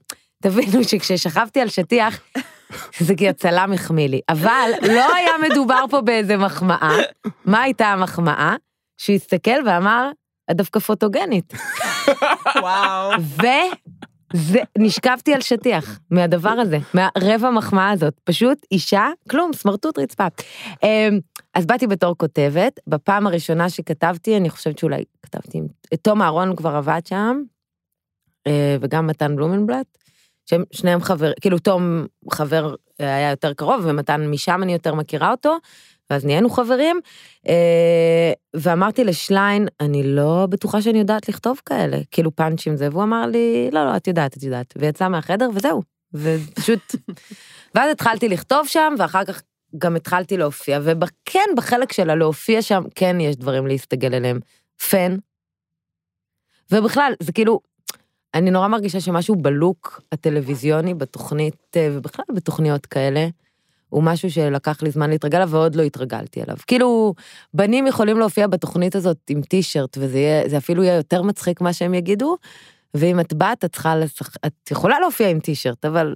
[0.42, 2.20] תבינו שכששכבתי על שטיח,
[3.00, 6.92] זה כי הצלם החמיא לי, אבל לא היה מדובר פה באיזה מחמאה.
[7.46, 8.56] מה הייתה המחמאה?
[8.98, 10.12] שהוא הסתכל ואמר,
[10.52, 11.54] את דווקא פוטוגנית.
[12.62, 13.12] וואו.
[14.34, 18.14] וזה, נשכבתי על שטיח מהדבר הזה, מהרבע מחמאה הזאת.
[18.24, 20.28] פשוט אישה, כלום, סמרטוט רצפה.
[20.84, 21.20] אמ,
[21.54, 25.62] אז באתי בתור כותבת, בפעם הראשונה שכתבתי, אני חושבת שאולי כתבתי.
[26.02, 27.42] תום אהרון כבר עבד שם,
[28.48, 29.98] אה, וגם מתן בלומנבלט,
[30.46, 35.32] שהם שניהם חבר, כאילו תום חבר אה, היה יותר קרוב, ומתן משם אני יותר מכירה
[35.32, 35.58] אותו,
[36.10, 37.00] ואז נהיינו חברים,
[37.48, 43.26] אה, ואמרתי לשליין, אני לא בטוחה שאני יודעת לכתוב כאלה, כאילו פאנצ'ים זה, והוא אמר
[43.26, 45.82] לי, לא, לא, את יודעת, את יודעת, ויצא מהחדר וזהו,
[46.14, 46.96] ופשוט,
[47.76, 49.42] ואז התחלתי לכתוב שם, ואחר כך
[49.78, 54.40] גם התחלתי להופיע, וכן, בחלק של הלהופיע שם, כן יש דברים להסתגל אליהם.
[54.90, 55.16] פן,
[56.72, 57.60] ובכלל, זה כאילו,
[58.34, 63.28] אני נורא מרגישה שמשהו בלוק הטלוויזיוני בתוכנית, אה, ובכלל בתוכניות כאלה,
[63.96, 66.58] הוא משהו שלקח לי זמן להתרגל אליו ועוד לא התרגלתי אליו.
[66.68, 67.14] כאילו,
[67.54, 71.74] בנים יכולים להופיע בתוכנית הזאת עם טישרט, וזה יהיה, זה אפילו יהיה יותר מצחיק מה
[71.74, 72.38] שהם יגידו,
[72.94, 76.16] ואם את בת, את צריכה לשחק, את יכולה להופיע עם טישרט, אבל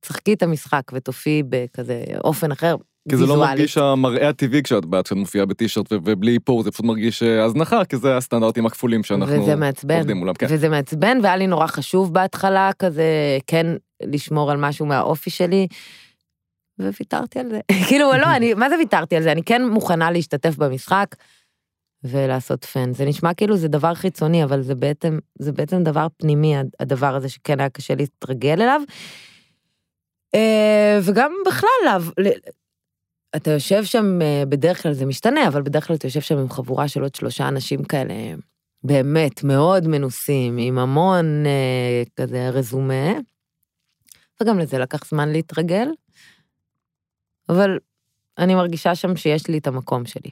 [0.00, 2.76] תשחקי את המשחק ותופיעי בכזה אופן אחר,
[3.08, 3.36] כי זה לא.
[3.36, 7.84] מרגיש המראה הטבעי כשאת באת, כשאת מופיעה בטישרט ובלי איפור, זה פשוט מרגיש אה, הזנחה,
[7.84, 10.34] כי זה הסטנדרטים הכפולים שאנחנו וזה מעצבן, עובדים מולם.
[10.34, 10.46] כן.
[10.50, 13.66] וזה מעצבן, והיה לי נורא חשוב בהתחלה כזה, כן
[14.02, 15.66] לשמור על משהו מהאופי שלי,
[16.78, 17.60] וויתרתי על זה.
[17.88, 19.32] כאילו, לא, אני, מה זה ויתרתי על זה?
[19.32, 21.16] אני כן מוכנה להשתתף במשחק
[22.04, 22.94] ולעשות פן.
[22.94, 27.28] זה נשמע כאילו זה דבר חיצוני, אבל זה בעצם, זה בעצם דבר פנימי, הדבר הזה
[27.28, 28.80] שכן היה קשה להתרגל אליו.
[30.34, 31.98] אה, וגם בכלל,
[33.36, 36.50] אתה יושב שם, אה, בדרך כלל זה משתנה, אבל בדרך כלל אתה יושב שם עם
[36.50, 38.14] חבורה של עוד שלושה אנשים כאלה,
[38.84, 43.12] באמת מאוד מנוסים, עם המון אה, כזה רזומה,
[44.42, 45.88] וגם לזה לקח זמן להתרגל,
[47.48, 47.78] אבל
[48.38, 50.30] אני מרגישה שם שיש לי את המקום שלי.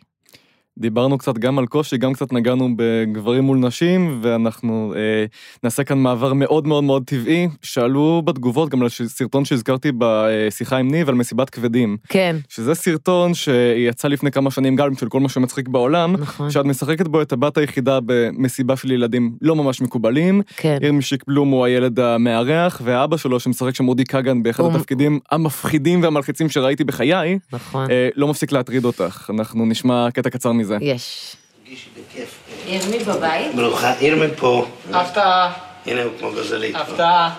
[0.79, 5.25] דיברנו קצת גם על קושי, גם קצת נגענו בגברים מול נשים, ואנחנו אה,
[5.63, 7.49] נעשה כאן מעבר מאוד מאוד מאוד טבעי.
[7.63, 11.97] שאלו בתגובות גם על סרטון שהזכרתי בשיחה עם ניב על מסיבת כבדים.
[12.09, 16.65] כן, שזה סרטון שיצא לפני כמה שנים גם של כל מה שמצחיק בעולם, נכון, שאת
[16.65, 20.43] משחקת בו את הבת היחידה במסיבה של ילדים לא ממש מקובלים.
[20.57, 20.79] כן.
[20.83, 25.19] ירמי שיק בלום הוא הילד המארח, והאבא שלו שמשחק שם אודי כגן באחד הוא- התפקידים
[25.31, 27.91] המפחידים והמלחיצים שראיתי בחיי, נכון.
[27.91, 29.31] אה, לא מפסיק להטריד אותך.
[29.35, 30.64] אנחנו נשמע קטע קצר מזה.
[30.81, 31.37] יש.
[31.65, 32.35] תרגישי בכיף.
[32.67, 33.55] ירמי בבית?
[33.55, 34.67] ברוכה, ירמן פה.
[34.93, 35.53] הפתעה,
[35.87, 36.77] הנה הוא כמו גזלית.
[36.77, 37.35] הפתעה.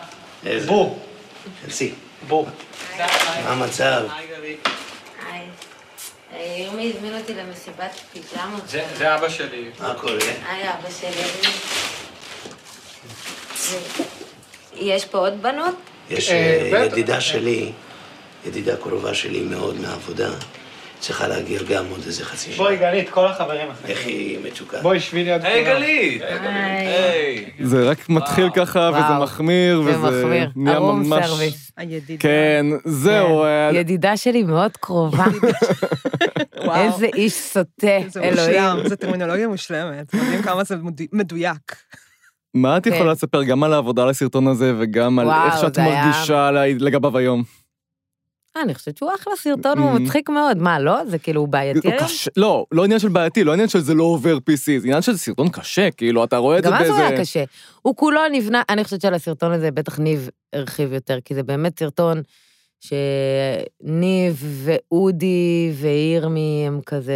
[0.45, 0.67] איזה...
[0.67, 0.95] בוא,
[1.61, 1.91] תכנסי.
[2.27, 2.45] בוא.
[2.97, 3.05] מה
[3.45, 4.03] המצב?
[5.31, 5.45] היי.
[6.63, 8.69] ירמי הזמין אותי למסיבת פיג'מות.
[8.69, 9.69] זה זה אבא שלי.
[9.79, 10.17] מה קורה?
[10.49, 11.55] היי, אבא של ירמי.
[14.75, 15.75] יש פה עוד בנות?
[16.09, 16.85] יש אה, אה.
[16.85, 17.71] ידידה שלי,
[18.45, 20.29] ידידה קרובה שלי מאוד מהעבודה,
[20.99, 22.58] צריכה להגיע גם עוד איזה חצי שעה.
[22.58, 23.89] בואי גלית, כל החברים אחרים.
[23.97, 24.77] איך היא מצוקה?
[24.81, 25.53] בואי שבי ליד כולם.
[25.53, 26.21] היי גלית!
[26.21, 27.45] היי.
[27.62, 29.23] זה רק מתחיל ככה, וזה.
[29.23, 30.49] מחמיר, זה וזה מחמיר.
[30.55, 31.25] נהיה הרום ממש...
[31.25, 31.71] סרוויס.
[31.77, 32.19] הידידה.
[32.21, 33.43] כן, זהו.
[33.43, 35.25] אה, ידידה שלי מאוד קרובה.
[36.75, 38.39] איזה איש סוטה, זה אלוהים.
[38.53, 40.13] מושלם, זו טרמינולוגיה מושלמת.
[40.13, 41.75] מדהים כמה זה מדו- מדויק.
[42.53, 42.93] מה את כן.
[42.93, 47.43] יכולה לספר גם על העבודה על הסרטון הזה, וגם על איך שאת מרגישה לגביו היום?
[48.57, 49.91] אה, אני חושבת שהוא אחלה סרטון, הוא.
[49.91, 50.57] מצחיק מאוד.
[50.57, 51.05] מה, לא?
[51.05, 52.07] זה כאילו בעייתי היום?
[52.37, 55.17] לא, לא עניין של בעייתי, לא עניין של זה לא עובר PC, זה עניין של
[55.17, 57.07] סרטון קשה, כאילו, אתה רואה את זה גם אז הוא באיזה...
[57.07, 57.43] היה קשה.
[57.81, 61.79] הוא כולו נבנה, אני חושבת שעל הסרטון הזה בטח ניב הרחיב יותר, כי זה באמת
[61.79, 62.21] סרטון
[62.79, 67.13] שניב ואודי וירמי הם כזה,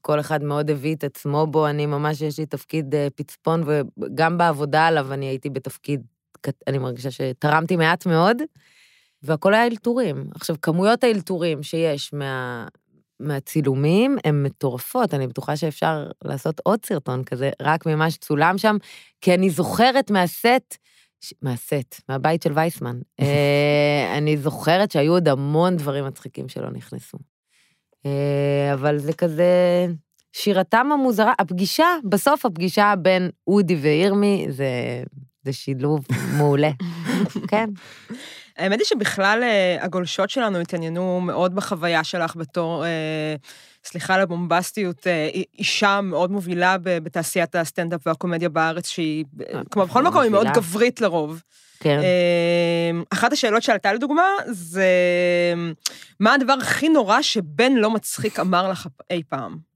[0.00, 4.38] כל אחד מאוד הביא את עצמו בו, אני ממש, יש לי תפקיד אה, פצפון, וגם
[4.38, 6.02] בעבודה עליו אני הייתי בתפקיד,
[6.66, 8.42] אני מרגישה שתרמתי מעט מאוד,
[9.26, 10.24] והכל היה אלתורים.
[10.34, 12.66] עכשיו, כמויות האלתורים שיש מה...
[13.20, 18.76] מהצילומים הן מטורפות, אני בטוחה שאפשר לעשות עוד סרטון כזה, רק ממה שצולם שם,
[19.20, 20.76] כי אני זוכרת מהסט,
[21.20, 27.18] ש- מהסט, מהבית של וייסמן, אה, אני זוכרת שהיו עוד המון דברים מצחיקים שלא נכנסו.
[28.06, 29.86] אה, אבל זה כזה,
[30.32, 34.70] שירתם המוזרה, הפגישה, בסוף הפגישה בין אודי וירמי, זה,
[35.44, 36.06] זה שילוב
[36.38, 36.70] מעולה.
[37.50, 37.70] כן.
[38.58, 43.34] האמת היא שבכלל אה, הגולשות שלנו התעניינו מאוד בחוויה שלך בתור, אה,
[43.84, 49.24] סליחה על הבומבסטיות, אה, אישה מאוד מובילה בתעשיית הסטנדאפ והקומדיה בארץ, שהיא,
[49.70, 50.46] כמו בכל מקום, היא מאוד.
[50.46, 51.42] גברית לרוב.
[51.80, 51.98] כן.
[51.98, 54.86] אה, אחת השאלות שעלתה לדוגמה, זה
[56.20, 59.75] מה הדבר הכי נורא שבן לא מצחיק אמר לך אי פעם?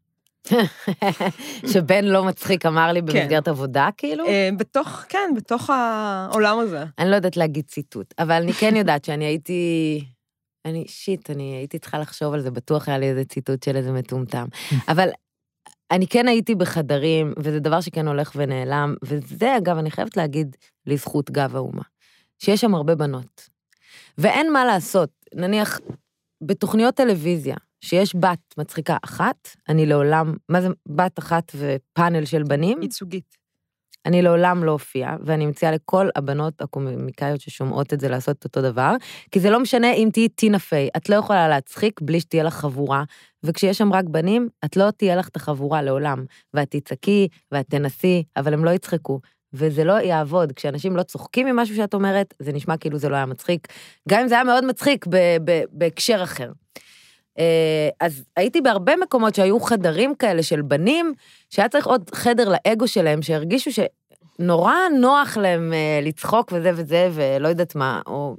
[1.72, 2.94] שבן לא מצחיק אמר כן.
[2.94, 4.26] לי במסגרת עבודה, כאילו?
[4.26, 6.85] אה, בתוך, כן, בתוך העולם הזה.
[6.98, 10.05] אני לא יודעת להגיד ציטוט, אבל אני כן יודעת שאני הייתי...
[10.64, 13.92] אני, שיט, אני הייתי צריכה לחשוב על זה, בטוח היה לי איזה ציטוט של איזה
[13.92, 14.46] מטומטם.
[14.88, 15.09] אבל
[15.90, 21.31] אני כן הייתי בחדרים, וזה דבר שכן הולך ונעלם, וזה, אגב, אני חייבת להגיד לזכות
[21.31, 21.83] גב האומה,
[22.38, 23.48] שיש שם הרבה בנות.
[24.18, 25.81] ואין מה לעשות, נניח,
[26.42, 32.83] בתוכניות טלוויזיה, שיש בת מצחיקה אחת, אני לעולם, מה זה בת אחת ופאנל של בנים?
[32.83, 33.40] ייצוגית.
[34.07, 38.62] אני לעולם לא אופיע, ואני מציעה לכל הבנות הקומיקאיות ששומעות את זה לעשות את אותו
[38.62, 38.95] דבר,
[39.31, 42.55] כי זה לא משנה אם תהיי טינה פיי, את לא יכולה להצחיק בלי שתהיה לך
[42.55, 43.05] חבורה,
[43.43, 48.25] וכשיש שם רק בנים, את לא תהיה לך את החבורה לעולם, ואת תצעקי, ואת תנסי,
[48.37, 49.21] אבל הם לא יצחקו.
[49.53, 53.27] וזה לא יעבוד, כשאנשים לא צוחקים ממשהו שאת אומרת, זה נשמע כאילו זה לא היה
[53.27, 53.69] מצחיק,
[54.09, 56.53] גם אם זה היה מאוד מצחיק ב- ב- בהקשר אחר.
[57.38, 61.14] אה, אז הייתי בהרבה מקומות שהיו חדרים כאלה של בנים,
[61.51, 67.49] שהיה צריך עוד חדר לאגו שלהם, שהרגישו שנורא נוח להם אה, לצחוק וזה וזה, ולא
[67.49, 68.37] יודעת מה, או,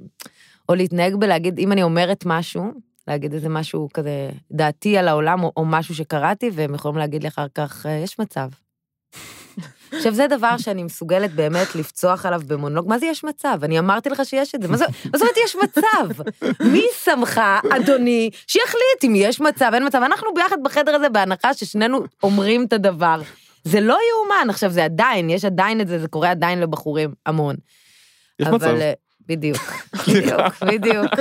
[0.68, 2.64] או להתנהג בלהגיד, אם אני אומרת משהו,
[3.08, 7.28] להגיד איזה משהו כזה, דעתי על העולם, או, או משהו שקראתי, והם יכולים להגיד לי
[7.28, 8.48] אחר כך, "אה, יש מצב.
[9.92, 12.88] עכשיו, זה דבר שאני מסוגלת באמת לפצוח עליו במונולוג.
[12.88, 13.58] מה זה יש מצב?
[13.62, 14.68] אני אמרתי לך שיש את זה.
[14.68, 16.22] מה זאת אומרת יש מצב?
[16.60, 20.02] מי שמך, אדוני, שיחליט אם יש מצב, אין מצב.
[20.02, 23.20] אנחנו ביחד בחדר הזה בהנחה ששנינו אומרים את הדבר.
[23.64, 24.50] זה לא יאומן.
[24.50, 27.56] עכשיו, זה עדיין, יש עדיין את זה, זה קורה עדיין לבחורים, המון.
[28.40, 28.66] יש אבל, מצב.
[28.66, 28.92] אה,
[29.28, 29.72] בדיוק,
[30.08, 31.12] בדיוק, בדיוק.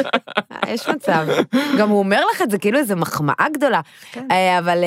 [0.52, 1.28] אה, יש מצב.
[1.80, 3.82] גם הוא אומר לך את זה כאילו איזו מחמאה גדולה.
[4.32, 4.84] אה, אבל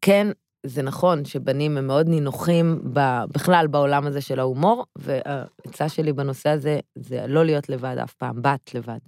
[0.00, 0.26] כן,
[0.66, 6.48] זה נכון שבנים הם מאוד נינוחים ב- בכלל בעולם הזה של ההומור, והעצה שלי בנושא
[6.48, 8.98] הזה זה לא להיות לבד אף פעם, בת לבד.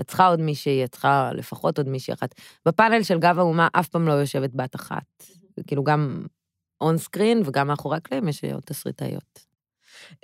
[0.00, 2.34] את צריכה עוד מישהי, את צריכה לפחות עוד מישהי אחת.
[2.66, 5.24] בפאנל של גב האומה אף פעם לא יושבת בת אחת.
[5.66, 6.26] כאילו גם
[6.80, 9.50] און סקרין וגם מאחורי הקלעים יש עוד תסריטאיות.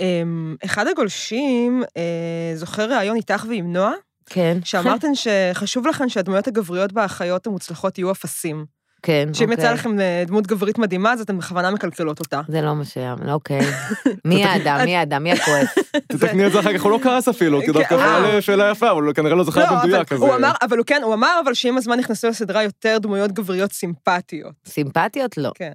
[0.01, 3.93] אמ, אחד הגולשים אה, זוכר ראיון איתך ועם נועה,
[4.27, 4.59] כן.
[4.65, 8.76] שאמרתן שחשוב לכן שהדמויות הגבריות באחיות המוצלחות יהיו אפסים.
[9.07, 9.75] כן, שאם יצא אוקיי.
[9.75, 12.41] לכם אה, דמות גברית מדהימה, אז אתן בכוונה מקלקלות אותה.
[12.49, 13.61] זה לא מה שהיה, אוקיי.
[14.25, 15.75] מי האדם, מי האדם, מי הכועס?
[16.13, 18.21] תתקני את זה אחר כך, הוא לא כעס אפילו, כי דווקא אה.
[18.23, 20.27] שאלה שאלה יפה, אבל הוא כנראה לא זכר לא, במדויק, אבל.
[20.27, 23.73] הוא אמר, אבל הוא כן, הוא אמר אבל שעם הזמן נכנסו לסדרה יותר דמויות גבריות
[23.73, 24.53] סימפטיות.
[24.67, 25.37] סימפטיות?
[25.37, 25.51] לא.
[25.55, 25.73] כן.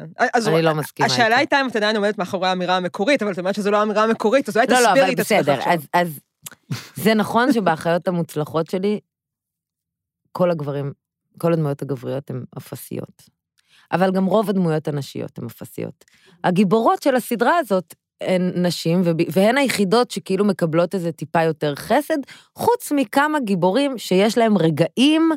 [0.48, 1.38] אני לא מסכימה השאלה.
[1.38, 4.50] הייתה אם את עדיין עומדת מאחורי האמירה המקורית, אבל את אומרת שזו לא האמירה המקורית,
[4.50, 5.54] אז אולי לא, לא, תסבירי אבל את עצמך בסדר.
[5.54, 5.74] עכשיו.
[5.74, 6.20] אז- אז
[6.96, 9.00] זה נכון שבאחיות המוצלחות שלי,
[10.32, 10.92] כל הגברים,
[11.38, 13.24] כל הדמויות הגבריות הן אפסיות.
[13.92, 16.06] אבל גם רוב הדמויות הנשיות הן אפסיות.
[16.44, 22.18] הגיבורות של הסדרה הזאת הן נשים, והן היחידות שכאילו מקבלות איזה טיפה יותר חסד,
[22.56, 25.32] חוץ מכמה גיבורים שיש להם רגעים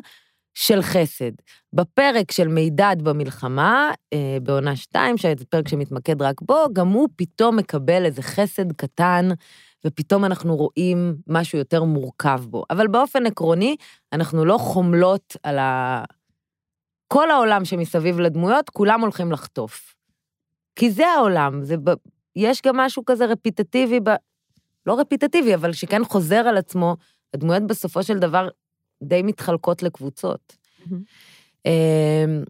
[0.53, 1.31] של חסד.
[1.73, 7.55] בפרק של מידד במלחמה, אה, בעונה 2, שזה פרק שמתמקד רק בו, גם הוא פתאום
[7.55, 9.29] מקבל איזה חסד קטן,
[9.85, 12.63] ופתאום אנחנו רואים משהו יותר מורכב בו.
[12.69, 13.75] אבל באופן עקרוני,
[14.13, 16.03] אנחנו לא חומלות על ה...
[17.07, 19.95] כל העולם שמסביב לדמויות, כולם הולכים לחטוף.
[20.75, 21.89] כי זה העולם, זה ב...
[22.35, 24.09] יש גם משהו כזה רפיטטיבי, ב...
[24.85, 26.95] לא רפיטטיבי, אבל שכן חוזר על עצמו,
[27.33, 28.49] הדמויות בסופו של דבר
[29.03, 30.57] די מתחלקות לקבוצות.
[31.65, 32.43] אמ,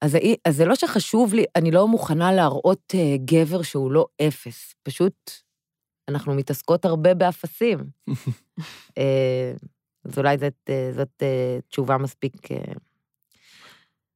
[0.00, 4.74] אז, אז זה לא שחשוב לי, אני לא מוכנה להראות אה, גבר שהוא לא אפס,
[4.82, 5.30] פשוט
[6.08, 7.78] אנחנו מתעסקות הרבה באפסים.
[8.98, 9.52] אה,
[10.04, 12.32] אז אולי זאת, אה, זאת אה, תשובה מספיק...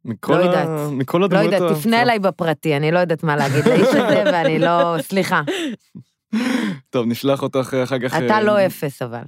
[0.05, 0.69] מכל לא ה- יודעת.
[0.93, 1.53] מכל לא הדמויות...
[1.53, 4.97] יודעת, ה- תפנה אליי בפרטי, אני לא יודעת מה להגיד לאיש הזה, ואני לא...
[5.01, 5.43] סליחה,
[6.91, 8.15] טוב, נשלח אותך אחר כך...
[8.15, 9.23] אתה לא אפס, אבל.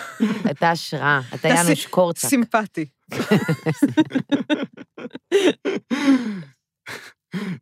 [0.50, 2.28] אתה השראה, אתה יאנוש קורצק.
[2.28, 2.86] סימפטי.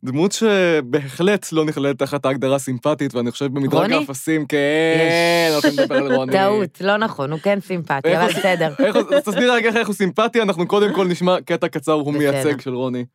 [0.03, 3.91] דמות שבהחלט לא נכללת תחת ההגדרה סימפטית, ואני חושב במדרג?
[3.91, 6.31] האפסים, כן, אנחנו נדבר על רוני.
[6.31, 8.73] טעות, לא נכון, הוא כן סימפטי, אבל בסדר.
[9.17, 12.13] אז תסביר רגע איך הוא סימפטי, אנחנו קודם כל נשמע קטע קצר, הוא.
[12.13, 13.05] מייצג של רוני.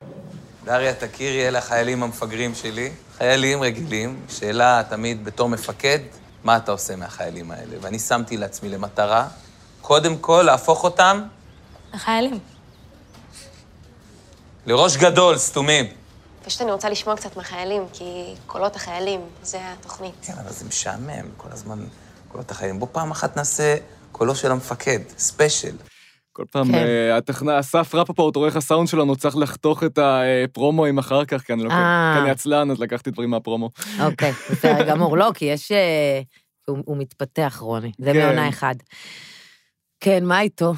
[0.64, 2.90] דריה, תכירי, אלה החיילים המפגרים שלי.
[3.18, 5.99] חיילים רגילים, שאלה תמיד בתור מפקד,
[6.44, 7.77] מה אתה עושה מהחיילים האלה?
[7.81, 9.29] ואני שמתי לעצמי למטרה,
[9.81, 11.23] קודם כל להפוך אותם
[11.92, 12.38] החיילים.
[14.66, 15.87] לראש גדול, סתומים.
[16.44, 20.14] פשוט אני רוצה לשמוע קצת מהחיילים, כי קולות החיילים, זה התוכנית.
[20.22, 21.79] כן, אבל זה משעמם, כל הזמן
[22.29, 22.79] קולות החיילים.
[22.79, 23.76] בוא פעם אחת נעשה
[24.12, 25.76] קולו של המפקד, ספיישל.
[26.33, 26.74] כל פעם, כן.
[26.74, 31.62] אה, הטכנאי, אסף רפפורט, עורך הסאונד שלנו, צריך לחתוך את הפרומואים אחר כך, כי אני
[31.62, 31.68] לא...
[31.68, 33.70] כי אני עצלן, אז לקחתי דברים מהפרומו.
[34.00, 35.16] אוקיי, בסדר גמור.
[35.16, 35.72] לא, כי יש...
[35.72, 36.20] אה,
[36.66, 37.92] הוא הוא מתפתח, רוני.
[37.98, 38.26] זה כן.
[38.26, 38.74] מעונה אחד.
[40.00, 40.72] כן, מה איתו?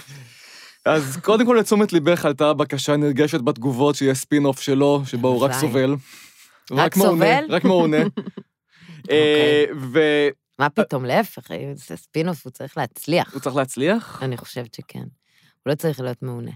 [0.84, 5.52] אז קודם כל, לתשומת ליבך עלתה בקשה נרגשת בתגובות שיהיה ספין-אוף שלו, שבו הוא רק.
[5.52, 5.94] סובל.
[6.70, 7.44] רק סובל?
[7.48, 7.96] רק מעונה.
[9.10, 13.38] אה, והוא מה פתאום, להפך, זה ספינוס, הוא צריך להצליח.
[13.38, 14.22] צריך להצליח?
[14.22, 14.98] אני חושבת שכן.
[14.98, 16.52] הוא לא צריך להיות מעונה.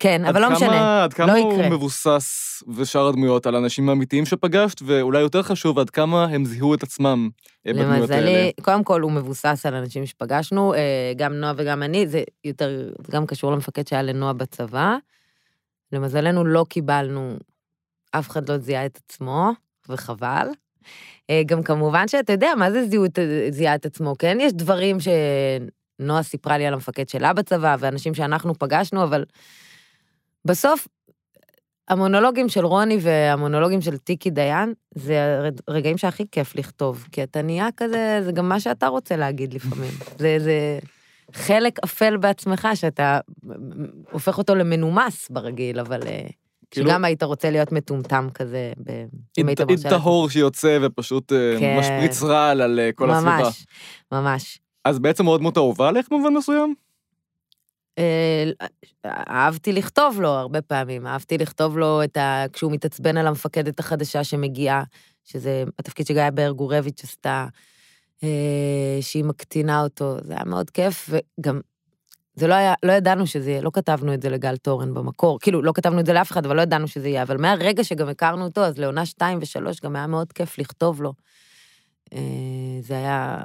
[0.00, 1.68] כן, אבל לא כמה- משנה, עד לא כמה הוא יקרה.
[1.70, 6.82] מבוסס, ושאר הדמויות, על האנשים האמיתיים שפגשת, ואולי יותר חשוב, עד כמה הם זיהו את
[6.82, 7.28] עצמם
[7.66, 8.26] אה, בדמויות האלה.
[8.26, 10.78] למזלי, קודם כל הוא מבוסס על אנשים שפגשנו, אה,
[11.16, 12.68] גם נועה וגם אני, זה יותר,
[13.06, 14.96] זה גם קשור למפקד שהיה לנועה בצבא.
[15.92, 17.36] למזלנו לא קיבלנו,
[18.12, 19.50] אף אחד לא זיהה את עצמו,
[19.88, 20.46] וחבל.
[21.30, 23.18] אה, גם כמובן שאתה יודע, מה זה זיהו, את-
[23.50, 24.38] זיהה את עצמו, כן?
[24.40, 29.24] יש דברים שנועה סיפרה לי על המפקד שלה בצבא, ואנשים שאנחנו פגשנו, אבל
[30.44, 30.88] בסוף,
[31.88, 37.68] המונולוגים של רוני והמונולוגים של טיקי דיין, זה הרגעים שהכי כיף לכתוב, כי אתה נהיה
[37.76, 39.90] כזה, זה גם מה שאתה רוצה להגיד לפעמים.
[40.18, 40.78] זה, זה
[41.32, 43.20] חלק אפל בעצמך, שאתה
[44.12, 46.26] הופך אותו למנומס ברגיל, אבל אה,
[46.70, 49.04] כאילו- שגם היית רוצה להיות מטומטם כזה, ב-
[49.38, 50.02] אם היית מרשה לעצמך.
[50.02, 51.76] טהור שיוצא ופשוט אה, כן.
[51.80, 53.38] משפריץ רעל על אה, כל הסביבה.
[53.38, 53.66] ממש,
[54.12, 54.58] ממש.
[54.84, 56.74] אז בעצם מאוד דמות אהובה עליך במובן מסוים?
[57.98, 58.50] אה,
[59.06, 62.44] אהבתי לכתוב לו הרבה פעמים, אהבתי לכתוב לו את ה...
[62.52, 64.82] כשהוא מתעצבן על המפקדת החדשה שמגיעה,
[65.24, 67.46] שזה התפקיד שגיא ברגורביץ' עשתה,
[68.22, 71.60] אה, שהיא מקטינה אותו, זה היה מאוד כיף, וגם,
[72.34, 75.62] זה לא היה, לא ידענו שזה יהיה, לא כתבנו את זה לגל תורן במקור, כאילו,
[75.62, 78.44] לא כתבנו את זה לאף אחד, אבל לא ידענו שזה יהיה, אבל מהרגע שגם הכרנו
[78.44, 81.12] אותו, אז לעונה שתיים ושלוש גם היה מאוד כיף לכתוב לו.
[82.14, 82.18] אה,
[82.80, 83.42] זה היה...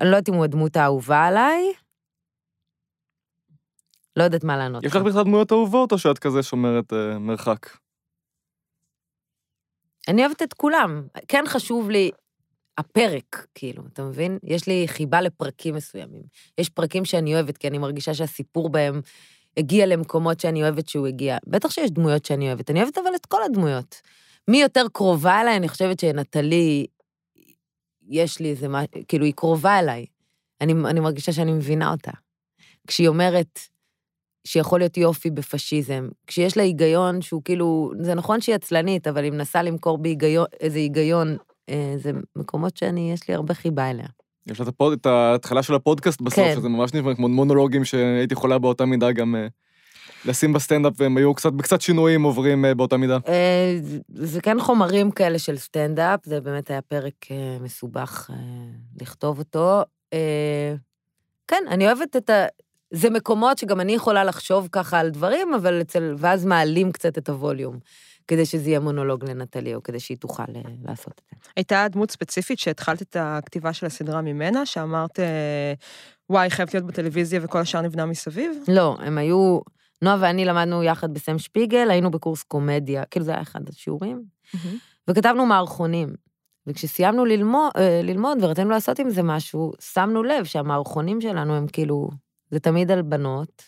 [0.00, 1.72] אני לא יודעת אם הוא הדמות האהובה עליי,
[4.16, 4.84] לא יודעת מה לענות.
[4.84, 7.68] יש לך בכלל דמויות אהובות, או שאת כזה שומרת אה, מרחק?
[10.08, 11.02] אני אוהבת את כולם.
[11.28, 12.10] כן חשוב לי
[12.78, 14.38] הפרק, כאילו, אתה מבין?
[14.42, 16.22] יש לי חיבה לפרקים מסוימים.
[16.58, 19.00] יש פרקים שאני אוהבת, כי אני מרגישה שהסיפור בהם
[19.56, 21.38] הגיע למקומות שאני אוהבת שהוא הגיע.
[21.46, 24.00] בטח שיש דמויות שאני אוהבת, אני אוהבת אבל את כל הדמויות.
[24.48, 26.86] מי יותר קרובה אליי, אני חושבת שנטלי,
[28.08, 30.06] יש לי איזה מה, כאילו, היא קרובה אליי.
[30.60, 32.12] אני, אני מרגישה שאני מבינה אותה.
[32.86, 33.58] כשהיא אומרת
[34.44, 39.32] שיכול להיות יופי בפשיזם, כשיש לה היגיון שהוא כאילו, זה נכון שהיא עצלנית, אבל היא
[39.32, 41.36] מנסה למכור בהיגיון, איזה היגיון,
[41.68, 44.06] אה, זה מקומות שאני, יש לי הרבה חיבה אליה.
[44.46, 46.54] יש לה את הפוד- את ההתחלה של הפודקאסט בסוף, כן.
[46.56, 49.46] שזה ממש נשמע כמו מונולוגים שהייתי יכולה באותה מידה גם אה,
[50.24, 53.18] לשים בסטנדאפ, והם היו קצת, בקצת שינויים עוברים אה, באותה מידה.
[53.28, 58.36] אה, זה- זה כן חומרים כאלה של סטנדאפ, זה באמת היה פרק אה, מסובך אה,
[59.00, 59.82] לכתוב אותו.
[60.12, 60.74] אה,
[61.48, 62.44] כן, אני אוהבת את ה...
[62.92, 66.14] זה מקומות שגם אני יכולה לחשוב ככה על דברים, אבל אצל...
[66.18, 67.78] ואז מעלים קצת את הווליום,
[68.28, 71.50] כדי שזה יהיה מונולוג לנטלי, או כדי שהיא תוכל אה, לעשות את זה.
[71.56, 75.72] הייתה דמות ספציפית שהתחלת את הכתיבה של הסדרה ממנה, שאמרת, אה,
[76.30, 78.52] וואי, חייבת להיות בטלוויזיה וכל השאר נבנה מסביב?
[78.68, 79.60] לא, הם היו...
[80.02, 84.22] נועה ואני למדנו יחד בסם שפיגל, היינו בקורס קומדיה, כאילו זה היה אחד השיעורים,
[85.08, 86.14] וכתבנו מערכונים.
[86.66, 87.70] וכשסיימנו ללמוד,
[88.02, 92.10] ללמוד ורצינו לעשות עם זה משהו, שמנו לב שהמערכונים שלנו הם כאילו,
[92.52, 93.62] זה תמיד על בנות,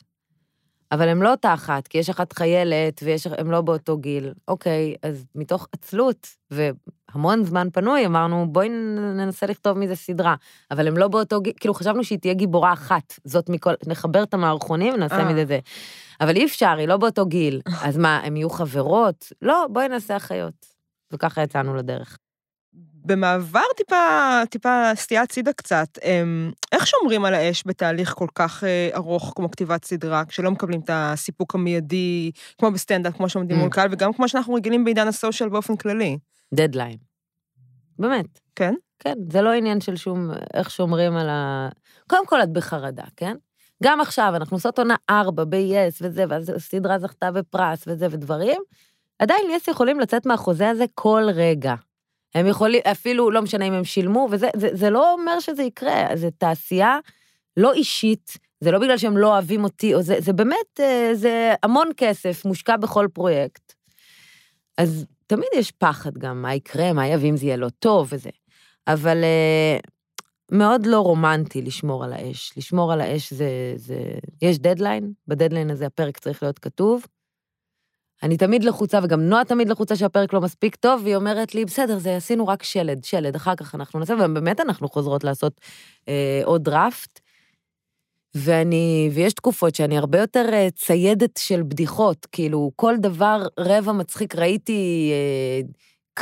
[0.93, 4.33] אבל הם לא אותה אחת, כי יש אחת חיילת והם לא באותו גיל.
[4.49, 10.35] אוקיי, אז מתוך עצלות והמון זמן פנוי, אמרנו, בואי ננסה לכתוב מזה סדרה.
[10.71, 14.35] אבל הם לא באותו גיל, כאילו חשבנו שהיא תהיה גיבורה אחת, זאת מכל, נחבר את
[14.35, 15.33] המערכונים ונעשה אה.
[15.33, 15.59] מזה זה.
[16.21, 17.61] אבל אי אפשר, היא לא באותו גיל.
[17.83, 19.33] אז מה, הם יהיו חברות?
[19.43, 20.67] לא, בואי נעשה אחיות.
[21.13, 22.19] וככה יצאנו לדרך.
[23.05, 28.89] במעבר טיפה, טיפה סטייה הצידה קצת, אמ, איך שומרים על האש בתהליך כל כך אה,
[28.95, 33.61] ארוך כמו כתיבת סדרה, כשלא מקבלים את הסיפוק המיידי, כמו בסטנדאפ, כמו שעומדים Mm.
[33.61, 36.19] מול קהל, וגם כמו שאנחנו רגילים בעידן ה social באופן כללי?
[36.55, 36.97] דדליין.
[37.99, 38.41] באמת.
[38.57, 38.75] כן?
[38.99, 41.69] כן, זה לא עניין של שום, איך שומרים על ה...
[42.11, 43.37] קודם כל, את בחרדה, כן?
[43.83, 48.63] גם עכשיו, אנחנו עושות עונה ארבע ב-yes וזה, ואז הסדרה זכתה בפרס וזה ודברים,
[49.19, 51.75] עדיין yes יכולים לצאת מהחוזה הזה כל רגע.
[52.35, 56.07] הם יכולים, אפילו, לא משנה אם הם שילמו, וזה זה, זה לא אומר שזה יקרה,
[56.15, 56.99] זה תעשייה
[57.57, 61.55] לא אישית, זה לא בגלל שהם לא אוהבים אותי, או זה, זה באמת, אה, זה
[61.63, 63.75] המון כסף מושקע בכל פרויקט.
[64.79, 68.31] אז תמיד יש פחד גם, מה יקרה, מה יביא אם זה יהיה לא טוב וזה.
[68.87, 69.79] אבל אה,
[70.53, 72.53] מאוד לא רומנטי לשמור על האש.
[72.57, 73.99] לשמור על האש זה, זה...
[74.43, 77.07] יש דדליין, בדדליין הזה הפרק צריך להיות כתוב.
[78.23, 81.99] אני תמיד לחוצה, וגם נועה תמיד לחוצה שהפרק לא מספיק טוב, והיא אומרת לי, בסדר,
[81.99, 85.61] זה עשינו רק שלד, שלד, אחר כך אנחנו נעשה, ובאמת אנחנו חוזרות לעשות
[86.09, 87.21] אה, עוד דראפט.
[88.35, 94.35] ואני, ויש תקופות שאני הרבה יותר אה, ציידת של בדיחות, כאילו, כל דבר רבע מצחיק,
[94.35, 95.61] ראיתי אה,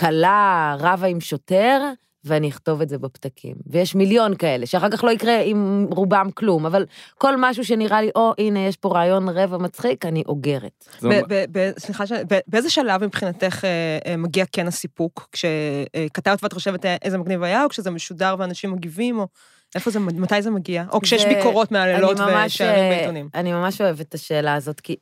[0.01, 1.93] כלה רבה עם שוטר,
[2.25, 3.55] ואני אכתוב את זה בפתקים.
[3.67, 6.87] ויש מיליון כאלה, שאחר כך לא יקרה עם רובם כלום, אבל
[7.19, 10.89] כל משהו שנראה לי, או, הנה, יש פה רעיון רבע מצחיק, אני אוגרת.
[11.03, 12.05] ב- ב- ב- סליחה,
[12.47, 15.29] באיזה שלב מבחינתך אה, אה, מגיע כן הסיפוק?
[15.33, 19.27] כשכתבת ואת חושבת אה, איזה מגניב היה, או כשזה משודר ואנשים מגיבים, או
[19.75, 20.85] איפה זה, מתי זה מגיע?
[20.93, 23.29] או כשיש ביקורות מהלילות ושערים אה, בעיתונים.
[23.35, 24.97] אני ממש אוהבת את השאלה הזאת, כי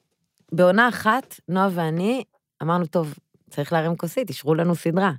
[0.52, 2.24] בעונה אחת, נועה ואני
[2.62, 3.14] אמרנו, טוב,
[3.50, 5.12] צריך להרים כוסית, אישרו לנו סדרה.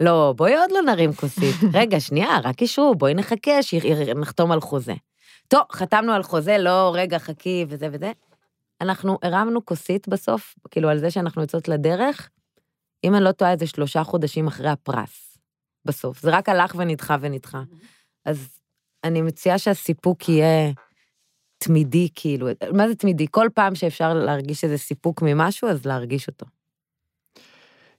[0.00, 1.54] לא, בואי עוד לא נרים כוסית.
[1.80, 4.94] רגע, שנייה, רק אישרו, בואי נחכה, שנחתום על חוזה.
[5.48, 8.12] טוב, חתמנו על חוזה, לא, רגע, חכי וזה וזה.
[8.80, 12.30] אנחנו הרמנו כוסית בסוף, כאילו על זה שאנחנו יוצאות לדרך,
[13.04, 15.38] אם אני לא טועה, זה שלושה חודשים אחרי הפרס,
[15.84, 16.22] בסוף.
[16.22, 17.62] זה רק הלך ונדחה ונדחה.
[18.24, 18.48] אז
[19.04, 20.72] אני מציעה שהסיפוק יהיה
[21.58, 23.26] תמידי, כאילו, מה זה תמידי?
[23.30, 26.46] כל פעם שאפשר להרגיש איזה סיפוק ממשהו, אז להרגיש אותו.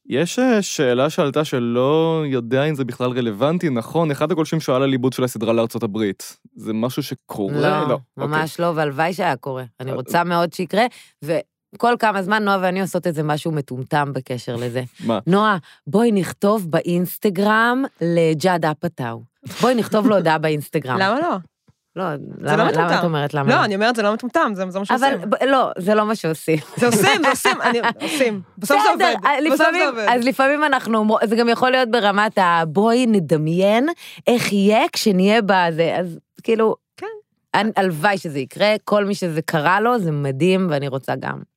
[0.09, 4.91] יש אה, שאלה שעלתה שלא יודע אם זה בכלל רלוונטי, נכון, אחד הגולשים שואל על
[4.91, 6.37] עיבוד של הסדרה לארצות הברית.
[6.55, 7.85] זה משהו שקורה?
[7.89, 9.63] לא, ממש לא, והלוואי שהיה קורה.
[9.79, 10.85] אני רוצה מאוד שיקרה,
[11.23, 14.83] וכל כמה זמן נועה ואני עושות איזה משהו מטומטם בקשר לזה.
[15.07, 15.19] מה?
[15.27, 19.23] נועה, בואי נכתוב באינסטגרם לג'אד אפאטאו.
[19.61, 20.97] בואי נכתוב לו הודעה באינסטגרם.
[20.99, 21.35] למה לא?
[21.95, 22.71] לא, זה למה לא.
[22.81, 23.49] למה את אומרת למה?
[23.55, 25.07] לא, אני אומרת, זה לא מטומטם, זה זה מה שעושים.
[25.29, 26.57] אבל לא, זה לא מה שעושים.
[26.77, 28.41] זה עושים, זה עושים, אני- עושים.
[28.57, 29.15] בסוף זה עובד.
[29.25, 30.05] אה, בסוף זה לפעמים, עובד.
[30.09, 32.63] אז לפעמים אנחנו זה גם יכול להיות ברמת ה...
[32.67, 33.89] בואי נדמיין
[34.27, 37.67] איך יהיה כשנהיה בזה, אז כאילו, כן.
[37.75, 41.54] הלוואי שזה יקרה, כל מי שזה קרה לו, זה מדהים, ואני רוצה גם.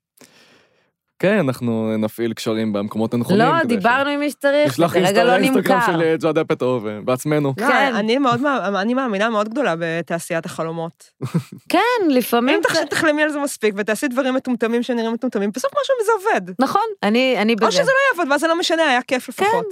[1.19, 3.39] כן, אנחנו נפעיל קשרים במקומות הנכונים.
[3.41, 5.93] לא, דיברנו עם מי שצריך, נשלח זה כרגע לא אינסטגרם נמכר.
[5.93, 7.55] של אה, ג'אד אפטו בעצמנו.
[7.61, 7.93] לא, כן.
[7.95, 8.47] אני מאוד, מאמ-
[8.77, 11.05] אני מאמינה מאוד גדולה בתעשיית החלומות.
[11.73, 11.79] כן,
[12.11, 12.55] לפעמים...
[12.55, 16.55] אם תח- תחלמי על זה מספיק ותעשי דברים מטומטמים שנראים מטומטמים, בסוף משהו מזה עובד.
[16.61, 17.67] נכון, אני בזה.
[17.67, 17.89] או שזה לא
[18.19, 19.67] יעבוד, ואז זה לא משנה, היה כיף לפחות.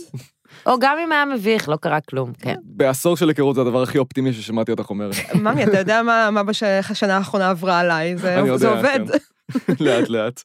[0.66, 2.55] או גם אם היה מביך, לא קרה כלום, כן.
[2.64, 5.14] בעשור של היכרות זה הדבר הכי אופטימי ששמעתי אותך אומרת.
[5.42, 6.80] ממי, אתה יודע מה מה בשנה
[7.16, 9.01] האחרונה עברה עליי, זה אני זה יודע, עובד.
[9.53, 9.72] כן.
[9.84, 10.42] לאט לאט.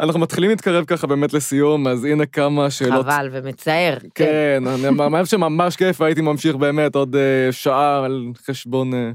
[0.00, 3.06] אנחנו מתחילים להתקרב ככה באמת לסיום, אז הנה כמה שאלות.
[3.06, 3.98] חבל ומצער.
[4.14, 9.10] כן, אני מאמין שממש כיף, והייתי ממשיך באמת עוד אה, שעה על חשבון אה,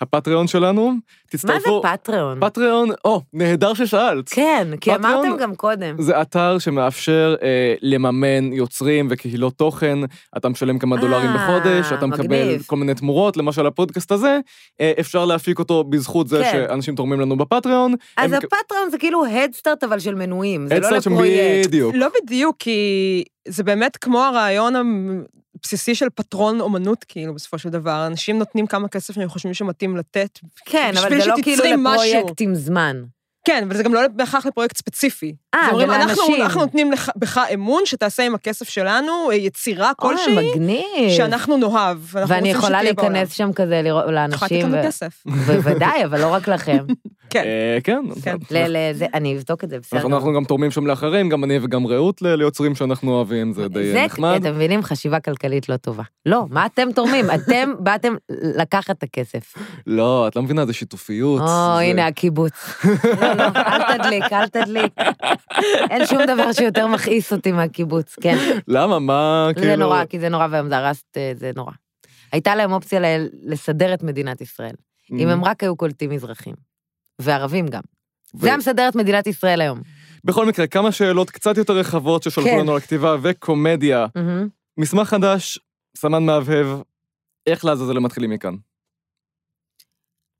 [0.00, 0.90] הפטריון שלנו.
[0.90, 0.96] מה
[1.30, 1.82] זה תצטרפו.
[1.82, 2.40] פטריון?
[2.40, 4.28] פטריון, או, נהדר ששאלת.
[4.28, 6.02] כן, כי פטריון אמרתם גם קודם.
[6.02, 9.98] זה אתר שמאפשר אה, לממן יוצרים וקהילות תוכן,
[10.36, 12.62] אתה משלם כמה דולרים אה, בחודש, אתה מקבל מגניב.
[12.66, 14.38] כל מיני תמורות, למשל הפודקאסט הזה,
[14.80, 16.50] אה, אפשר להפיק אותו בזכות זה כן.
[16.68, 17.94] שאנשים תורמים לנו בפטריון.
[18.16, 21.66] אז הם- הפטריון זה כאילו הדסטארט אבל של מנויים, זה לא לפרויקט.
[21.68, 21.94] בדיוק.
[21.94, 22.78] לא בדיוק, כי
[23.48, 24.74] זה באמת כמו הרעיון
[25.66, 28.06] הבסיסי של פטרון אומנות, כאילו, בסופו של דבר.
[28.06, 30.38] אנשים נותנים כמה כסף שהם חושבים שמתאים לתת.
[30.64, 31.64] כן, אבל זה לא כאילו.
[31.64, 33.04] לפרויקט עם זמן.
[33.46, 35.32] כן, אבל זה גם לא בהכרח לפרויקט ספציפי.
[35.54, 40.36] אה, אז אומרים, אנחנו- נותנים לך- בך אמון שתעשה עם הכסף שלנו אה, יצירה כלשהי,
[40.36, 41.10] אוי, מגניב.
[41.16, 41.98] שאנחנו נאהב.
[42.12, 42.82] ואני יכולה.
[42.82, 44.58] להיכנס שם כזה לראות יכולה לאנשים.
[44.58, 45.22] לתת לנו כסף.
[45.46, 46.78] בוודאי, אבל לא רק לכם.
[47.30, 47.42] כן.
[47.44, 48.00] אה, כן.
[48.24, 48.36] כן.
[48.94, 49.98] זה- אני אבדוק את זה, בסדר.
[50.00, 53.92] אנחנו אנחנו גם תורמים שם לאחרים, גם אני וגם רעות ליוצרים שאנחנו אוהבים, זה די
[53.92, 54.38] זה, אה, נחמד.
[54.40, 56.02] אתם מבינים, חשיבה כלכלית לא טובה.
[56.26, 57.24] לא, מה אתם תורמים?
[57.34, 58.14] אתם באתם
[58.56, 59.54] לקחת את הכסף.
[59.86, 61.40] לא, את לא מבינה, זה שיתופיות.
[61.40, 62.52] או, זה- הנה הקיבוץ.
[63.36, 64.92] לא, לא, אל תדליק, אל תדליק.
[65.90, 68.36] אין שום דבר שיותר מכעיס אותי מהקיבוץ, כן.
[68.68, 68.98] למה?
[68.98, 69.66] מה, כאילו...
[69.66, 71.72] זה נורא, כי זה נורא, והיום דרסת, אה, זה נורא.
[72.32, 73.00] הייתה להם אופציה
[73.42, 74.74] לסדר את מדינת ישראל,
[75.12, 76.54] אם הם רק היו קולטים מזרחים.
[77.18, 77.82] וערבים גם.
[78.34, 79.80] זה היה מסדר את מדינת ישראל היום.
[80.24, 82.58] בכל מקרה, כמה שאלות קצת יותר רחבות ששלחו כן.
[82.58, 84.06] לנו לכתיבה וקומדיה.
[84.14, 84.48] מהמם.
[84.78, 85.58] מסמך חדש,
[85.96, 86.66] סמן מהבהב,
[87.46, 88.54] איך לעזאזל הם מתחילים מכאן?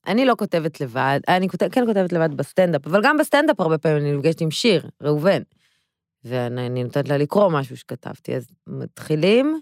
[0.07, 3.99] אני לא כותבת לבד, אני כותב, כן כותבת לבד בסטנדאפ, אבל גם בסטנדאפ הרבה פעמים
[3.99, 5.43] אני נפגשת עם שיר, ראובן,
[6.25, 9.61] ואני אני נותנת לה לקרוא משהו שכתבתי, אז מתחילים,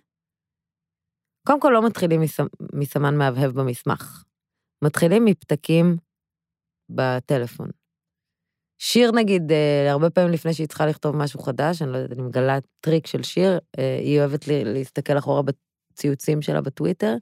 [1.46, 4.24] קודם כל לא מתחילים מסמ, מסמן מהבהב במסמך,
[4.84, 5.96] מתחילים מפתקים
[6.88, 7.68] בטלפון.
[8.78, 12.22] שיר נגיד, אה, הרבה פעמים לפני שהיא צריכה לכתוב משהו חדש, אני לא יודעת, אני
[12.22, 17.16] מגלה טריק של שיר, אה, היא אוהבת לי, להסתכל אחורה בציוצים שלה בטוויטר,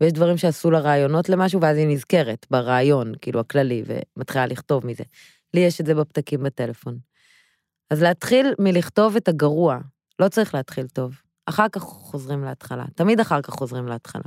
[0.00, 5.04] ויש דברים שעשו לה רעיונות למשהו, ואז היא נזכרת ברעיון, כאילו, הכללי, ומתחילה לכתוב מזה.
[5.54, 6.98] לי יש את זה בפתקים בטלפון.
[7.90, 9.78] אז להתחיל מלכתוב את הגרוע,
[10.18, 11.20] לא צריך להתחיל טוב.
[11.46, 14.22] אחר כך חוזרים להתחלה, תמיד אחר כך חוזרים להתחלה.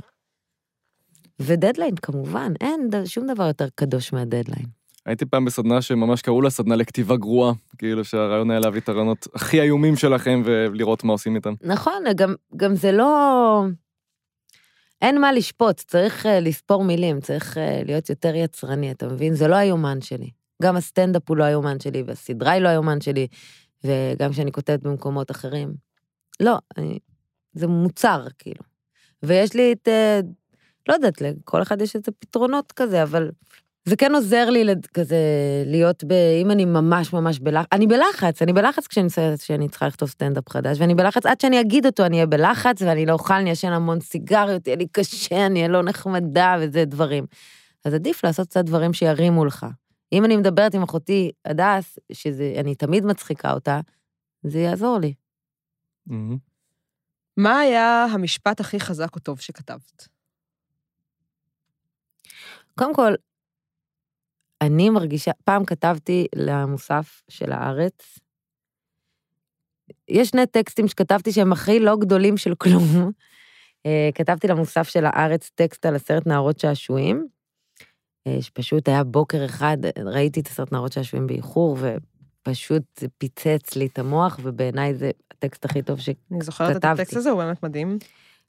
[1.40, 4.66] ודדליין, כמובן, אין שום דבר יותר קדוש מהדדליין.
[5.06, 9.26] הייתי פעם בסדנה שממש קראו לה סדנה לכתיבה גרועה, כאילו שהרעיון היה להביא את הרעיונות
[9.34, 11.54] הכי איומים שלכם ולראות מה עושים איתם.
[11.62, 13.64] נכון, גם, גם זה לא...
[15.02, 19.34] אין מה לשפוט, צריך uh, לספור מילים, צריך uh, להיות יותר יצרני, אתה מבין?
[19.34, 20.30] זה לא היומן שלי.
[20.62, 23.26] גם הסטנדאפ הוא לא היומן שלי, והסדרה היא לא היומן שלי,
[23.84, 25.74] וגם כשאני כותבת במקומות אחרים.
[26.40, 26.98] לא, אני,
[27.52, 28.62] זה מוצר, כאילו.
[29.22, 29.88] ויש לי את...
[29.88, 30.26] Uh,
[30.88, 33.30] לא יודעת, לכל אחד יש איזה פתרונות כזה, אבל
[33.84, 35.16] זה כן עוזר לי לד- כזה
[35.66, 36.12] להיות ב...
[36.12, 39.08] אם אני ממש ממש בלחץ, אני בלחץ, אני בלחץ כשאני,
[39.38, 43.06] כשאני צריכה לכתוב סטנדאפ חדש, ואני בלחץ עד שאני אגיד אותו, אני אהיה בלחץ, ואני
[43.06, 47.26] לא אוכל, אני אשן המון סיגריות, יהיה לי קשה, אני אהיה לא נחמדה, וזה דברים.
[47.84, 49.66] אז עדיף לעשות קצת דברים שירימו לך.
[50.12, 53.80] אם אני מדברת עם אחותי הדס, שאני תמיד מצחיקה אותה,
[54.42, 55.14] זה יעזור לי.
[56.06, 56.36] מהמם.
[57.36, 60.08] מה היה המשפט הכי חזק או טוב שכתבת?
[62.78, 63.14] קודם כל,
[64.62, 68.18] אני מרגישה, פעם כתבתי למוסף של הארץ,
[70.08, 73.12] יש שני טקסטים שכתבתי שהם הכי לא גדולים של כלום.
[73.86, 77.26] אה, כתבתי למוסף של הארץ טקסט על הסרט נערות שעשועים,
[78.26, 83.86] אה, שפשוט היה בוקר אחד, ראיתי את הסרט נערות שעשועים באיחור, ופשוט זה פיצץ לי
[83.86, 86.34] את המוח, ובעיניי זה הטקסט הכי טוב שכתבתי.
[86.34, 87.98] אני זוכרת את הטקסט הזה, הוא באמת מדהים.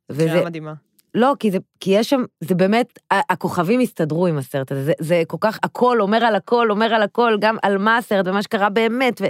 [0.09, 0.73] וזה- מדהימה.
[1.13, 5.23] לא, כי, זה, כי יש שם, זה באמת, הכוכבים הסתדרו עם הסרט הזה, זה, זה
[5.27, 8.69] כל כך, הכל אומר על הכל, אומר על הכל, גם על מה הסרט ומה שקרה
[8.69, 9.21] באמת.
[9.21, 9.25] ו...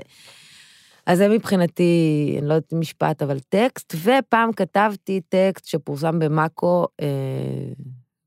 [1.05, 7.07] אז זה מבחינתי, אני לא יודעת משפט, אבל טקסט, ופעם כתבתי טקסט שפורסם במאקו, אה,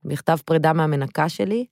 [0.05, 1.67] מכתב פרידה מהמנקה שלי,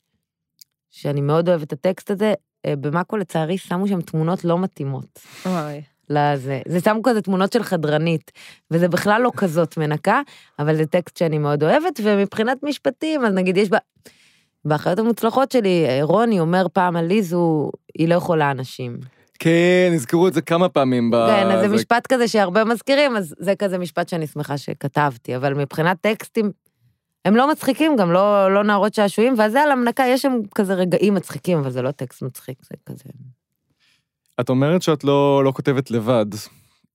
[0.90, 2.34] שאני מאוד אוהבת את הטקסט הזה.
[2.66, 5.18] אה, במאקו, לצערי, שמו שם תמונות לא מתאימות.
[5.46, 5.82] וואי.
[6.10, 6.60] לזה.
[6.68, 8.32] זה שמו כזה תמונות של חדרנית,
[8.70, 10.20] וזה בכלל לא כזאת מנקה,
[10.58, 13.78] אבל זה טקסט שאני מאוד אוהבת, ומבחינת משפטים, אז נגיד יש בה...
[14.64, 18.98] באחיות המוצלחות שלי, אה, רוני אומר פעם על ליזו, היא לא יכולה אנשים.
[19.38, 21.10] כן, הזכרו את זה כמה פעמים.
[21.10, 25.36] ב- כן, אז זה- משפט כזה שהרבה מזכירים, אז זה כזה משפט שאני שמחה שכתבתי,
[25.36, 26.50] אבל מבחינת טקסטים,
[27.24, 30.74] הם לא מצחיקים, גם לא, לא נערות שעשועים, ואז זה על המנקה, יש שם כזה
[30.74, 33.04] רגעים מצחיקים, אבל זה לא טקסט מצחיק, זה כזה...
[34.40, 36.26] את אומרת שאת לא, לא כותבת לבד.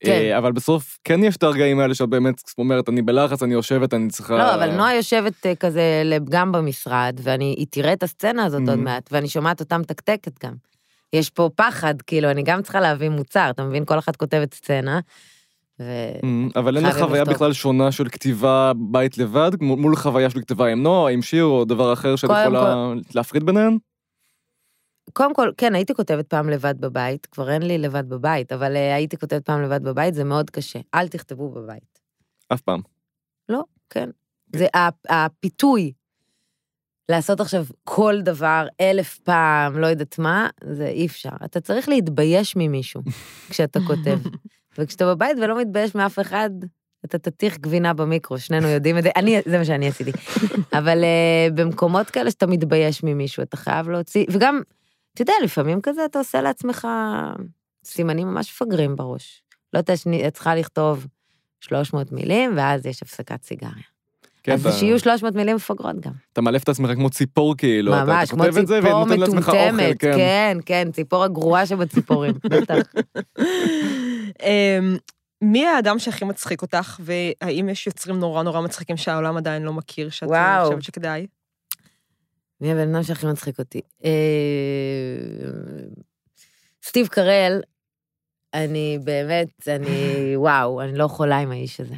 [0.04, 0.12] כן.
[0.12, 3.94] אה, אבל בסוף כן יש את הרגעים האלה שאת באמת אומרת, אני בלחץ, אני יושבת,
[3.94, 4.38] אני צריכה...
[4.38, 5.82] לא, אבל נועה יושבת אה, כזה
[6.30, 8.82] גם במשרד, ואני, היא תראה את הסצנה הזאת עוד Mhm.
[8.82, 10.54] מעט, ואני שומעת אותה מתקתקת גם.
[11.14, 13.86] יש פה פחד, כאילו, אני גם צריכה להביא מוצר, אתה מבין?
[13.86, 15.00] כל אחת כותבת סצנה,
[15.80, 15.84] ו...
[16.22, 17.36] Mm, אבל אין לך חוויה לכתוב.
[17.36, 21.66] בכלל שונה של כתיבה בית לבד, מול חוויה של כתיבה עם נועה, עם שיר או
[21.66, 23.78] דבר אחר שאת יכולה להפריד ביניהם?
[25.14, 28.95] קודם כל, כן, הייתי כותבת פעם לבד בבית, כבר אין לי לבד בבית, אבל אה,
[28.95, 30.80] הייתי כותבת פעם לבד בבית, זה מאוד קשה.
[30.95, 31.99] אל תכתבו בבית.
[32.53, 32.82] אף פעם.
[33.49, 34.10] לא, כן.
[34.55, 34.68] זה
[35.10, 35.93] הפיתוי.
[37.10, 41.30] לעשות עכשיו כל דבר אלף פעם, לא יודעת מה, זה אי אפשר.
[41.45, 43.01] אתה צריך להתבייש ממישהו
[43.49, 44.20] כשאתה כותב.
[44.78, 46.49] וכשאתה בבית ולא מתבייש מאף אחד,
[47.05, 50.12] אתה תטיח גבינה במיקרו, שנינו יודעים את זה, אני, זה מה שאני עשיתי.
[50.80, 54.62] אבל uh, במקומות כאלה שאתה מתבייש ממישהו, אתה חייב להוציא, וגם,
[55.14, 56.88] אתה יודע, לפעמים כזה אתה עושה לעצמך
[57.86, 59.41] סימנים ממש מפגרים בראש.
[59.74, 59.97] לא יודעת,
[60.28, 61.07] את צריכה לכתוב
[61.62, 63.74] 300 מילים, ואז יש הפסקת סיגריה.
[64.43, 66.12] כן, אז אתה- שיהיו 300 מילים מפגרות גם.
[66.34, 67.93] אתה מאלף את עצמך כמו ציפור כאילו.
[67.93, 70.12] אתה- ממש, אתה כמו כותב את זה ציפור ונותן לעצמך אוכל, מטומטמת, כן.
[70.18, 72.78] כן, כן, ציפור הגרועה שבציפורים, בטח.
[74.43, 74.97] אמ,
[75.41, 80.10] מי האדם שהכי מצחיק אותך, והאם יש יוצרים נורא נורא מצחיקים שהעולם עדיין לא מכיר,
[80.10, 80.66] שאת וואו.
[80.66, 81.28] חושבת שכדאי?
[82.62, 83.82] מי הבן אדם שהכי מצחיק אותי?
[84.05, 84.10] אה,
[86.84, 87.62] סטיב קרל,
[88.53, 91.95] אני באמת, אני, וואו, אני לא יכולה עם האיש הזה.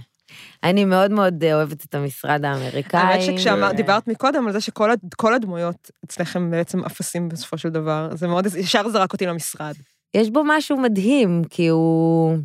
[0.64, 3.00] אני מאוד מאוד אה, אוהבת את המשרד האמריקאי.
[3.00, 7.70] האמת שכשדיברת דיברת מקודם על זה שכל הד- כל הדמויות אצלכם בעצם אפסים בסופו של
[7.70, 9.74] דבר, זה מאוד, ישר זרק אותי למשרד.
[10.14, 12.38] יש בו משהו מדהים, כי הוא,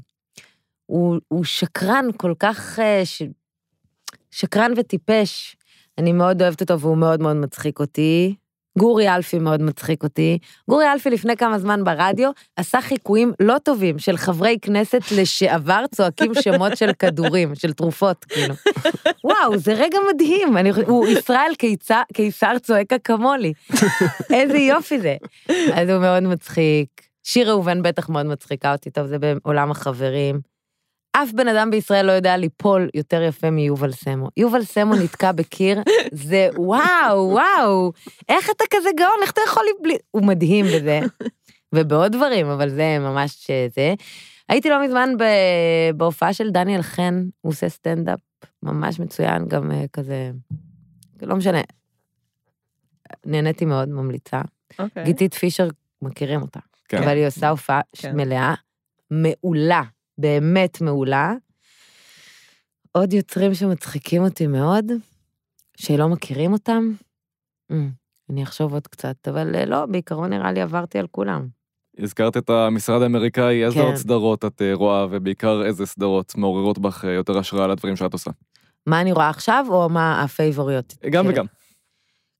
[0.86, 3.22] הוא, הוא שקרן כל כך, אה, ש,
[4.30, 5.55] שקרן וטיפש.
[5.98, 8.34] אני מאוד אוהבת אותו והוא מאוד מאוד מצחיק אותי.
[8.78, 10.38] גורי אלפי מאוד מצחיק אותי.
[10.68, 16.32] גורי אלפי לפני כמה זמן ברדיו עשה חיקויים לא טובים של חברי כנסת לשעבר צועקים
[16.34, 18.54] שמות של כדורים, של תרופות, כאילו.
[19.24, 20.56] וואו, זה רגע מדהים.
[20.56, 21.52] אני, הוא ישראל
[22.12, 23.52] קיסר צועק אקמולי.
[24.32, 25.16] איזה יופי זה.
[25.74, 26.88] אז הוא מאוד מצחיק.
[27.22, 30.55] שיר ראובן בטח מאוד מצחיקה אותי, טוב, זה בעולם החברים.
[31.22, 34.28] אף בן אדם בישראל לא יודע ליפול יותר יפה מיובל סמו.
[34.36, 37.92] יובל סמו נתקע בקיר, זה וואו, וואו,
[38.28, 39.96] איך אתה כזה גאון, איך אתה יכול לי בלי...
[40.10, 41.00] הוא מדהים בזה.
[41.74, 43.94] ובעוד דברים, אבל זה ממש זה.
[44.48, 48.20] הייתי לא מזמן ב- בהופעה של דניאל חן, הוא עושה סטנדאפ
[48.62, 50.30] ממש מצוין, גם אה, כזה,
[51.22, 51.60] לא משנה.
[53.26, 54.40] נהניתי מאוד, ממליצה.
[54.78, 55.04] אוקיי.
[55.04, 55.68] גיתית פישר,
[56.02, 56.60] מכירים אותה.
[56.88, 57.02] כן.
[57.02, 58.16] אבל היא עושה הופעה כן.
[58.16, 58.54] מלאה,
[59.10, 59.82] מעולה,
[60.18, 61.34] באמת מעולה.
[62.92, 64.84] עוד יוצרים שמצחיקים אותי מאוד,
[65.76, 66.92] שלא מכירים אותם,
[67.70, 67.90] אמ,
[68.30, 71.46] אני אחשוב עוד קצת, אבל אה, לא, בעיקרון נראה לי עברתי על כולם.
[71.98, 73.84] הזכרת את המשרד האמריקאי, איזה כן.
[73.84, 78.30] עוד סדרות את אה, רואה, ובעיקר איזה סדרות מעוררות בך יותר השראה לדברים שאת עושה?
[78.86, 80.94] מה אני רואה עכשיו, או מה הפייבוריות?
[81.10, 81.32] גם שלי?
[81.32, 81.46] וגם.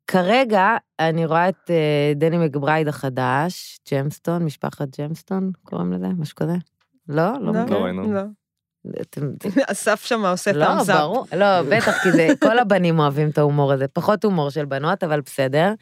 [0.07, 1.71] כרגע אני רואה את
[2.17, 6.09] דני מקברייד החדש, ג'מסטון, משפחת ג'מסטון, קוראים לזה?
[6.09, 6.55] משהו כזה?
[7.09, 7.33] לא?
[7.41, 7.77] לא לא, מכיר?
[7.77, 8.13] ראינו.
[8.13, 8.23] לא.
[9.73, 10.93] אסף שם עושה לא, thumbs up.
[10.93, 15.05] ברור, לא, בטח, כי זה, כל הבנים אוהבים את ההומור הזה, פחות הומור של בנות,
[15.05, 15.73] אבל בסדר.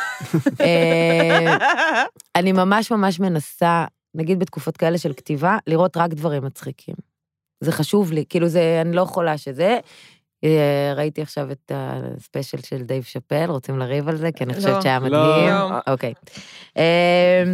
[0.60, 1.56] אה,
[2.36, 6.94] אני ממש ממש מנסה, נגיד בתקופות כאלה של כתיבה, לראות רק דברים מצחיקים.
[7.60, 9.78] זה חשוב לי, כאילו זה, אני לא יכולה שזה.
[10.44, 14.32] אה, ראיתי עכשיו את ה special של דייב שאפל, רוצים לריב על זה?
[14.32, 14.56] כי אני לא.
[14.56, 15.06] חושבת שהיה לא.
[15.06, 15.48] מדהים.
[15.48, 15.92] לא.
[15.92, 16.14] אוקיי.
[16.76, 17.44] אה,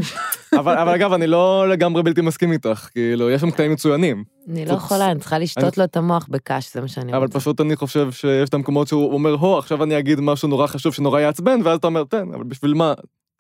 [0.61, 4.25] אבל אבל אגב, אני לא לגמרי בלתי מסכים איתך, כאילו, יש שם קטעים מצוינים.
[4.49, 7.39] אני לא יכולה, אני צריכה לשתות לו את המוח בקש, זה מה שאני אבל רוצה.
[7.41, 10.95] פשוט אני חושב שיש את המקומות שהוא אומר, הו, עכשיו אני אגיד משהו נורא חשוב
[10.95, 12.95] שנורא יעצבן, ואז אתה אומר, תן, אבל בשביל מה?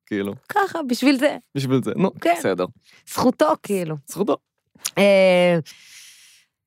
[0.07, 1.36] כאילו, ככה, בשביל זה.
[1.55, 1.93] בשביל זה.
[1.97, 2.34] נו, כן.
[2.38, 2.64] בסדר.
[3.09, 3.97] זכותו, כאילו.
[4.07, 4.36] זכותו.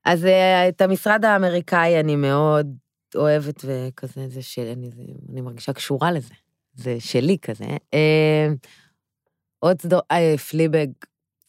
[0.06, 2.76] אז אה, את המשרד האמריקאי אני מאוד
[3.16, 5.01] אוהבת, וכזה, זה שלי, אני, זה,
[5.32, 6.34] אני מרגישה קשורה לזה.
[6.74, 7.66] זה שלי כזה.
[7.93, 8.47] אה,
[9.60, 10.88] עוד סדור, אה, פליבג,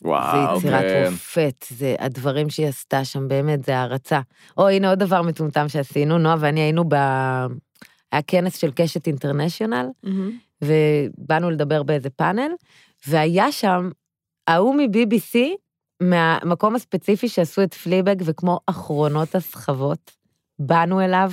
[0.01, 1.09] זה וואו, יצירת כן.
[1.11, 4.21] מופת, זה הדברים שהיא עשתה שם, באמת, זה הערצה.
[4.57, 6.95] או, הנה עוד דבר מטומטם שעשינו, נועה ואני היינו ב...
[8.13, 9.87] היה כנס של קשת אינטרנשיונל,
[10.63, 12.51] ובאנו לדבר באיזה פאנל,
[13.07, 13.91] והיה שם
[14.47, 15.39] ההוא מ-BBC,
[16.03, 20.11] מהמקום הספציפי שעשו את פליבג, וכמו אחרונות הסחבות,
[20.59, 21.31] באנו אליו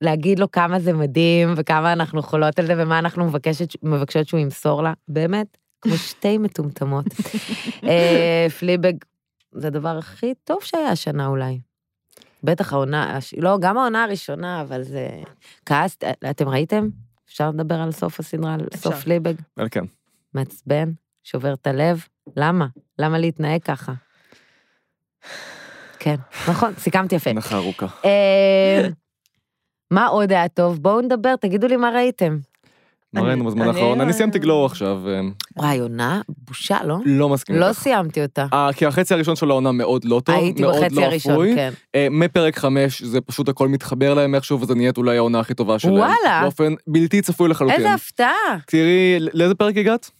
[0.00, 4.40] להגיד לו כמה זה מדהים, וכמה אנחנו חולות על זה, ומה אנחנו מבקשת, מבקשות שהוא
[4.40, 4.92] ימסור לה.
[5.08, 7.04] באמת, כמו שתי מטומטמות.
[7.88, 8.92] אה, פליבג
[9.52, 11.60] זה הדבר הכי טוב שהיה השנה אולי.
[12.44, 15.08] בטח העונה, הש- לא, גם העונה הראשונה, אבל זה...
[15.66, 16.88] כעסת, אתם ראיתם?
[17.28, 19.02] אפשר לדבר על סוף הסדרה, על סוף.
[19.02, 19.34] פליבג?
[19.70, 19.84] כן.
[20.34, 20.92] מעצבן,
[21.24, 22.04] שובר את הלב,
[22.36, 22.66] למה?
[22.98, 23.92] למה להתנהג ככה?
[25.98, 26.16] כן,
[26.48, 27.30] נכון, סיכמתי יפה.
[27.30, 27.86] הנחה ארוכה.
[28.04, 28.88] אה,
[29.90, 30.78] מה עוד היה טוב?
[30.82, 32.38] בואו נדבר, תגידו לי מה ראיתם.
[33.12, 34.00] מה ראינו בזמן האחרון?
[34.00, 35.20] אני סיימתי גלו עכשיו, אה,
[35.56, 36.20] וואי, עונה?
[36.28, 36.96] בושה, לא?
[37.04, 37.78] לא מסכים לא איתך.
[37.78, 38.46] סיימתי אותה.
[38.52, 41.54] אה, כי החצי הראשון של העונה מאוד לא טוב, הייתי בחצי לא הראשון.
[41.54, 41.70] כן.
[42.10, 45.94] מפרק חמש זה פשוט הכל מתחבר להם איכשהו, וזה נהיית אולי העונה הכי טובה שלהם.
[45.94, 46.40] וואלה.
[46.42, 47.76] באופן בלתי צפוי לחלוטין.
[47.76, 48.56] איזה הפתעה.
[48.66, 50.10] תראי, לאיזה פרק הגעת?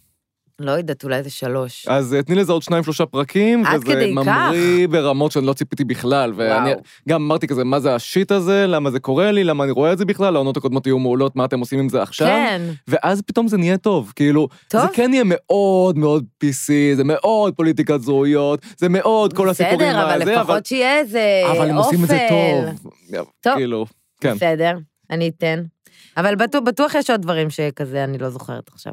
[0.61, 1.89] לא יודעת, אולי זה שלוש.
[1.89, 3.93] אז אה, תני לזה עוד שניים שלושה פרקים, וזה כך?
[4.13, 6.33] ממריא ברמות שאני לא ציפיתי בכלל.
[6.37, 6.83] ואני וואו.
[7.09, 8.67] גם אמרתי כזה, מה זה השיט הזה?
[8.67, 9.45] למה זה קורה לי?
[9.45, 10.37] למה אני רואה את זה בכלל?
[10.37, 12.27] העונות הקודמות יהיו מעולות, מה אתם עושים עם זה עכשיו?
[12.27, 12.63] כן.
[12.89, 14.81] ואז פתאום זה נהיה טוב, כאילו, טוב?
[14.81, 20.05] זה כן יהיה מאוד מאוד PC, זה מאוד פוליטיקת זהויות, זה מאוד כל הסיפורים בסדר,
[20.05, 21.59] אבל לפחות שיהיה איזה אופל.
[21.59, 22.91] אבל הם עושים את זה טוב.
[23.41, 23.55] טוב.
[23.57, 23.87] כאילו,
[24.21, 24.35] כן.
[24.35, 24.79] בסדר,
[25.11, 25.63] אני אתן.
[26.17, 28.93] אבל בטוח, בטוח יש עוד דברים שכזה אני לא זוכרת עכשיו.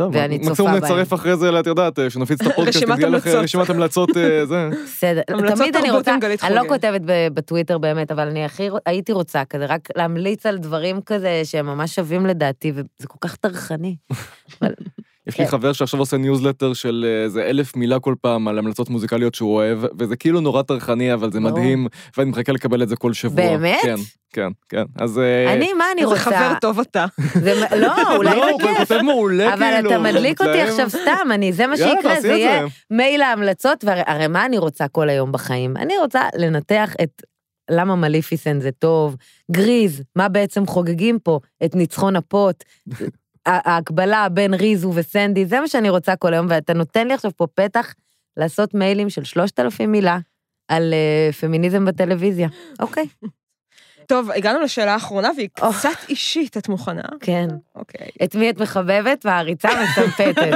[0.00, 0.84] ואני צופה מקסימום בהם.
[0.84, 3.44] נצרף אחרי זה, את יודעת, שנפיץ את הפודקאסט, רשימת תגיע לך המלצות.
[3.44, 4.68] רשימת המלצות, אה, זה.
[4.84, 5.22] בסדר,
[5.54, 6.62] תמיד אני רוצה, אני לא.
[6.68, 11.40] כותבת ב- בטוויטר באמת, אבל אני הכי, הייתי רוצה כזה, רק להמליץ על דברים כזה
[11.44, 13.96] שהם ממש שווים לדעתי, וזה כל כך טרחני.
[15.26, 15.50] אבל יש לי כן.
[15.50, 19.54] חבר שעכשיו עושה ניוזלטר של אה, איזה אלף מילה כל פעם על המלצות מוזיקליות שהוא
[19.54, 21.40] אוהב, וזה כאילו נורא טרחני, אבל זה.
[21.40, 23.36] מדהים, ואני מחכה לקבל את זה כל שבוע.
[23.36, 23.78] באמת?
[23.82, 23.96] כן,
[24.32, 24.84] כן, כן.
[24.98, 25.18] אז...
[25.18, 26.24] אה, אני, מה אני איזה רוצה?
[26.24, 27.06] חבר טוב אתה.
[27.34, 28.78] זה מ- לא, אולי לא, זה הוא כיף.
[28.78, 29.90] כותב מעולה, אבל כאילו.
[29.90, 30.60] אתה מדליק אותי.
[30.60, 32.94] עכשיו סתם, אני, זה מה שיקרה, זה יהיה זה.
[32.96, 35.76] מייל ההמלצות, והרי הרי מה אני רוצה כל היום בחיים?
[35.76, 37.22] אני רוצה לנתח את
[37.70, 39.16] למה מליפיסנט זה טוב,
[39.50, 42.64] גריז, מה בעצם חוגגים פה, את ניצחון הפוט,
[43.46, 47.46] ההקבלה בין ריזו וסנדי, זה מה שאני רוצה כל היום, ואתה נותן לי עכשיו פה
[47.54, 47.94] פתח
[48.36, 50.18] לעשות מיילים של 3,000 מילה
[50.68, 52.48] על אה, פמיניזם בטלוויזיה.
[52.80, 53.04] אוקיי,
[54.06, 55.72] טוב, הגענו לשאלה האחרונה, והיא או.
[55.72, 57.02] קצת אישית, את מוכנה?
[57.20, 57.46] כן.
[57.74, 58.08] אוקיי.
[58.24, 59.26] את מי את מחבבת?
[59.26, 60.52] והעריצה מסמפתת.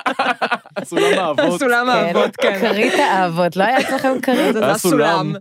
[0.84, 1.60] סולם האבות.
[1.60, 2.58] סולם האבות, כן.
[2.60, 4.52] כרית האבות, לא היה אצלכם כרית?
[4.52, 5.32] זה היה הסולם.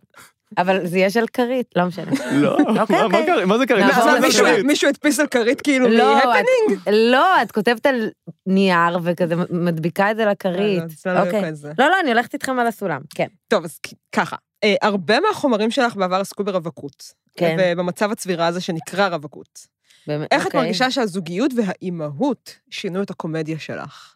[0.58, 2.12] אבל זה יש על כרית, לא משנה.
[2.32, 3.46] לא, אוקיי, מה- אוקיי.
[3.46, 3.66] מה זה
[4.06, 6.90] מה, זה מישהו- הדפיס על כרית כאילו לא, מהפנינג?
[7.12, 8.10] לא, את כותבת על
[8.46, 10.84] נייר וכזה מדביקה את זה לכרית.
[11.20, 11.42] אוקיי.
[11.78, 13.28] לא, לא, אני הולכת איתכם על הסולם, כן.
[13.48, 13.80] טוב, אז
[14.12, 14.36] ככה.
[14.64, 17.04] אה, הרבה מהחומרים שלך בעבר עסקו ברווקות.
[17.38, 17.58] כן.
[17.60, 19.78] ובמצב הצבירה הזה שנקרא רווקות.
[20.08, 20.60] באמת, איך את אוקיי.
[20.62, 24.14] מרגישה שהזוגיות והאימהות שינו את הקומדיה שלך?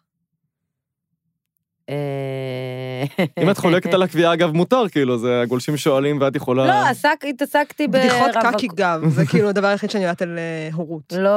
[1.90, 3.04] אה,
[3.42, 6.66] אם את חולקת על הקביעה, אגב, מותר, כאילו, זה הגולשים שואלים ואת יכולה...
[6.66, 10.68] לא, עסק- התעסקתי בדיחות ברווק- קקי גב, זה כאילו הדבר היחיד שאני יודעת על אה,
[10.72, 11.12] הורות.
[11.18, 11.30] לא,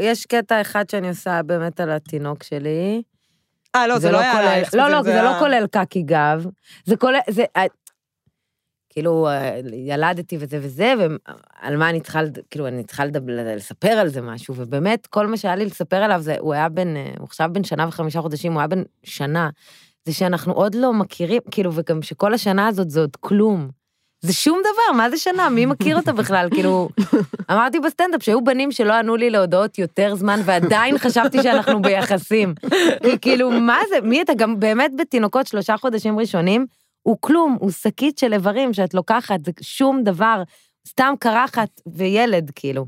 [0.00, 3.02] יש קטע אחד שאני עושה באמת על התינוק שלי.
[3.76, 4.74] אה, לא, זה לא היה כולל- עלייך.
[4.74, 6.46] לא, לא, זה לא היה- כולל קקי גב.
[6.84, 7.44] זה כולל, זה...
[7.56, 7.64] אה,
[8.94, 12.20] כאילו, אה, ילדתי וזה וזה, ועל מה אני צריכה,
[12.50, 16.20] כאילו, אני צריכה לדבר, לספר על זה משהו, ובאמת, כל מה שהיה לי לספר עליו
[16.20, 19.50] זה, הוא היה בן, אה, הוא עכשיו בן שנה וחמישה חודשים, הוא היה בן שנה.
[20.04, 23.68] זה שאנחנו עוד לא מכירים, כאילו, וגם שכל השנה הזאת זה עוד כלום.
[24.20, 25.48] זה שום דבר, מה זה שנה?
[25.48, 26.48] מי מכיר אותה בכלל?
[26.50, 26.88] כאילו,
[27.52, 32.54] אמרתי בסטנדאפ שהיו בנים שלא ענו לי להודעות יותר זמן, ועדיין חשבתי שאנחנו ביחסים.
[33.02, 34.00] כי כאילו, מה זה?
[34.00, 36.66] מי אתה גם באמת בתינוקות שלושה חודשים ראשונים?
[37.04, 40.42] הוא כלום, הוא שקית של איברים שאת לוקחת, זה שום דבר,
[40.88, 42.86] סתם קרחת וילד, כאילו.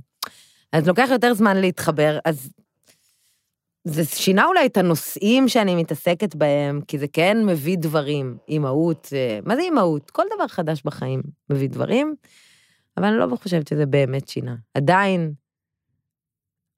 [0.73, 2.51] אז לוקח יותר זמן להתחבר, אז
[3.85, 9.39] זה שינה אולי את הנושאים שאני מתעסקת בהם, כי זה כן מביא דברים, אימהות, אה,
[9.45, 10.11] מה זה אימהות?
[10.11, 12.15] כל דבר חדש בחיים מביא דברים,
[12.97, 14.55] אבל אני לא חושבת שזה באמת שינה.
[14.75, 15.33] עדיין,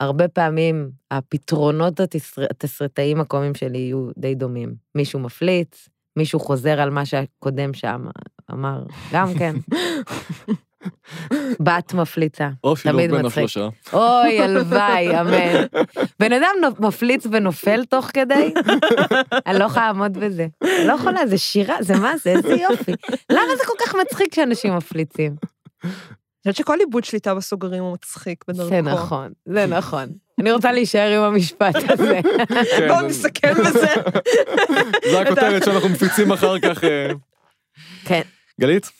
[0.00, 2.42] הרבה פעמים הפתרונות התסר...
[2.50, 4.74] התסריטאיים הקומיים שלי יהיו די דומים.
[4.94, 8.06] מישהו מפליץ, מישהו חוזר על מה שהקודם שם
[8.50, 9.56] אמר, גם כן.
[11.64, 12.48] בת מפליצה,
[12.82, 13.46] תמיד מצחיק.
[13.92, 15.66] אוי, הלוואי, אמן.
[16.20, 18.54] בן אדם מפליץ ונופל תוך כדי,
[19.46, 20.46] אני לא יכולה לעמוד בזה.
[20.86, 22.92] לא יכולה, זה שירה, זה מה זה, איזה יופי.
[23.30, 25.36] למה זה כל כך מצחיק שאנשים מפליצים?
[25.84, 25.92] אני
[26.52, 28.68] חושבת שכל איבוד שליטה בסוגרים הוא מצחיק בדרכו.
[28.68, 30.08] זה נכון, זה נכון.
[30.38, 32.20] אני רוצה להישאר עם המשפט הזה.
[32.76, 33.86] כן, בואו זה- נסכם בזה.
[35.10, 36.84] זה הכותרת שאנחנו מפיצים אחר כך.
[36.84, 37.08] אה.
[38.04, 38.22] כן.
[38.60, 38.90] גלית,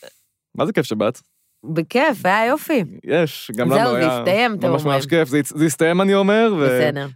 [0.54, 1.18] מה זה כיף שבאת?
[1.64, 2.84] בכיף, היה יופי.
[3.04, 5.08] יש, גם זהו, לנו זה היה הסתיים, אתם ממש ממש אומרים.
[5.08, 5.28] כיף.
[5.28, 6.54] זה, זה הסתיים, אני אומר.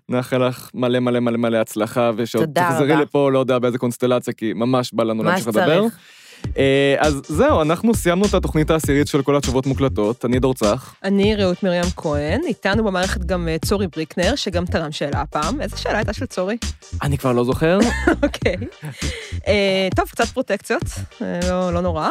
[0.08, 2.96] ונאחל לך מלא מלא מלא מלא הצלחה, ושעוד תחזרי.
[2.96, 5.78] לפה, לא יודע באיזה קונסטלציה, כי ממש בא לנו מה להמשיך לדבר.
[5.88, 5.98] שצריך.
[6.58, 10.24] אה, אז זהו, אנחנו סיימנו את התוכנית העשירית של כל התשובות מוקלטות.
[10.24, 10.94] אני דור צח.
[11.04, 15.60] אני רעות מרים כהן, איתנו במערכת גם אה, צורי בריקנר, שגם תרם שאלה הפעם.
[15.60, 16.56] איזה שאלה הייתה של צורי?
[17.02, 17.78] אני כבר לא זוכר.
[18.22, 18.56] אוקיי.
[19.48, 20.84] אה, טוב, קצת פרוטקציות,
[21.20, 22.08] לא, לא נורא.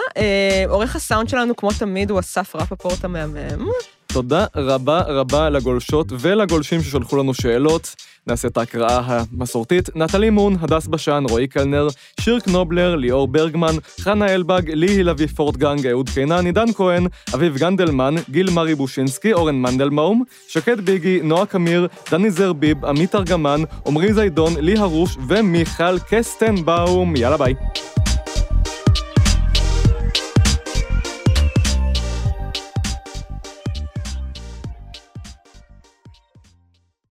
[0.68, 3.68] עורך הסאונד שלנו, כמו תמיד, הוא אסף רפפורט המהמם.
[4.14, 7.96] תודה רבה רבה לגולשות ולגולשים ששלחו לנו שאלות.
[8.28, 9.96] נעשה את ההקראה המסורתית.
[9.96, 11.88] נטלי מון, הדס בשן, רועי קלנר,
[12.20, 18.16] שיר קנובלר, ליאור ברגמן, חנה אלבג, ליהי לביא פורטגנג, אהוד קינן, עידן כהן, אביב גנדלמן,
[18.30, 24.54] גיל מרי בושינסקי, אורן מנדלמאום, שקד ביגי, נועה קמיר, דני זרביב, עמית ארגמן, עמרי זיידון,
[24.60, 27.16] לי הרוש ומיכל קסטנבאום.
[27.16, 27.54] יאללה ביי.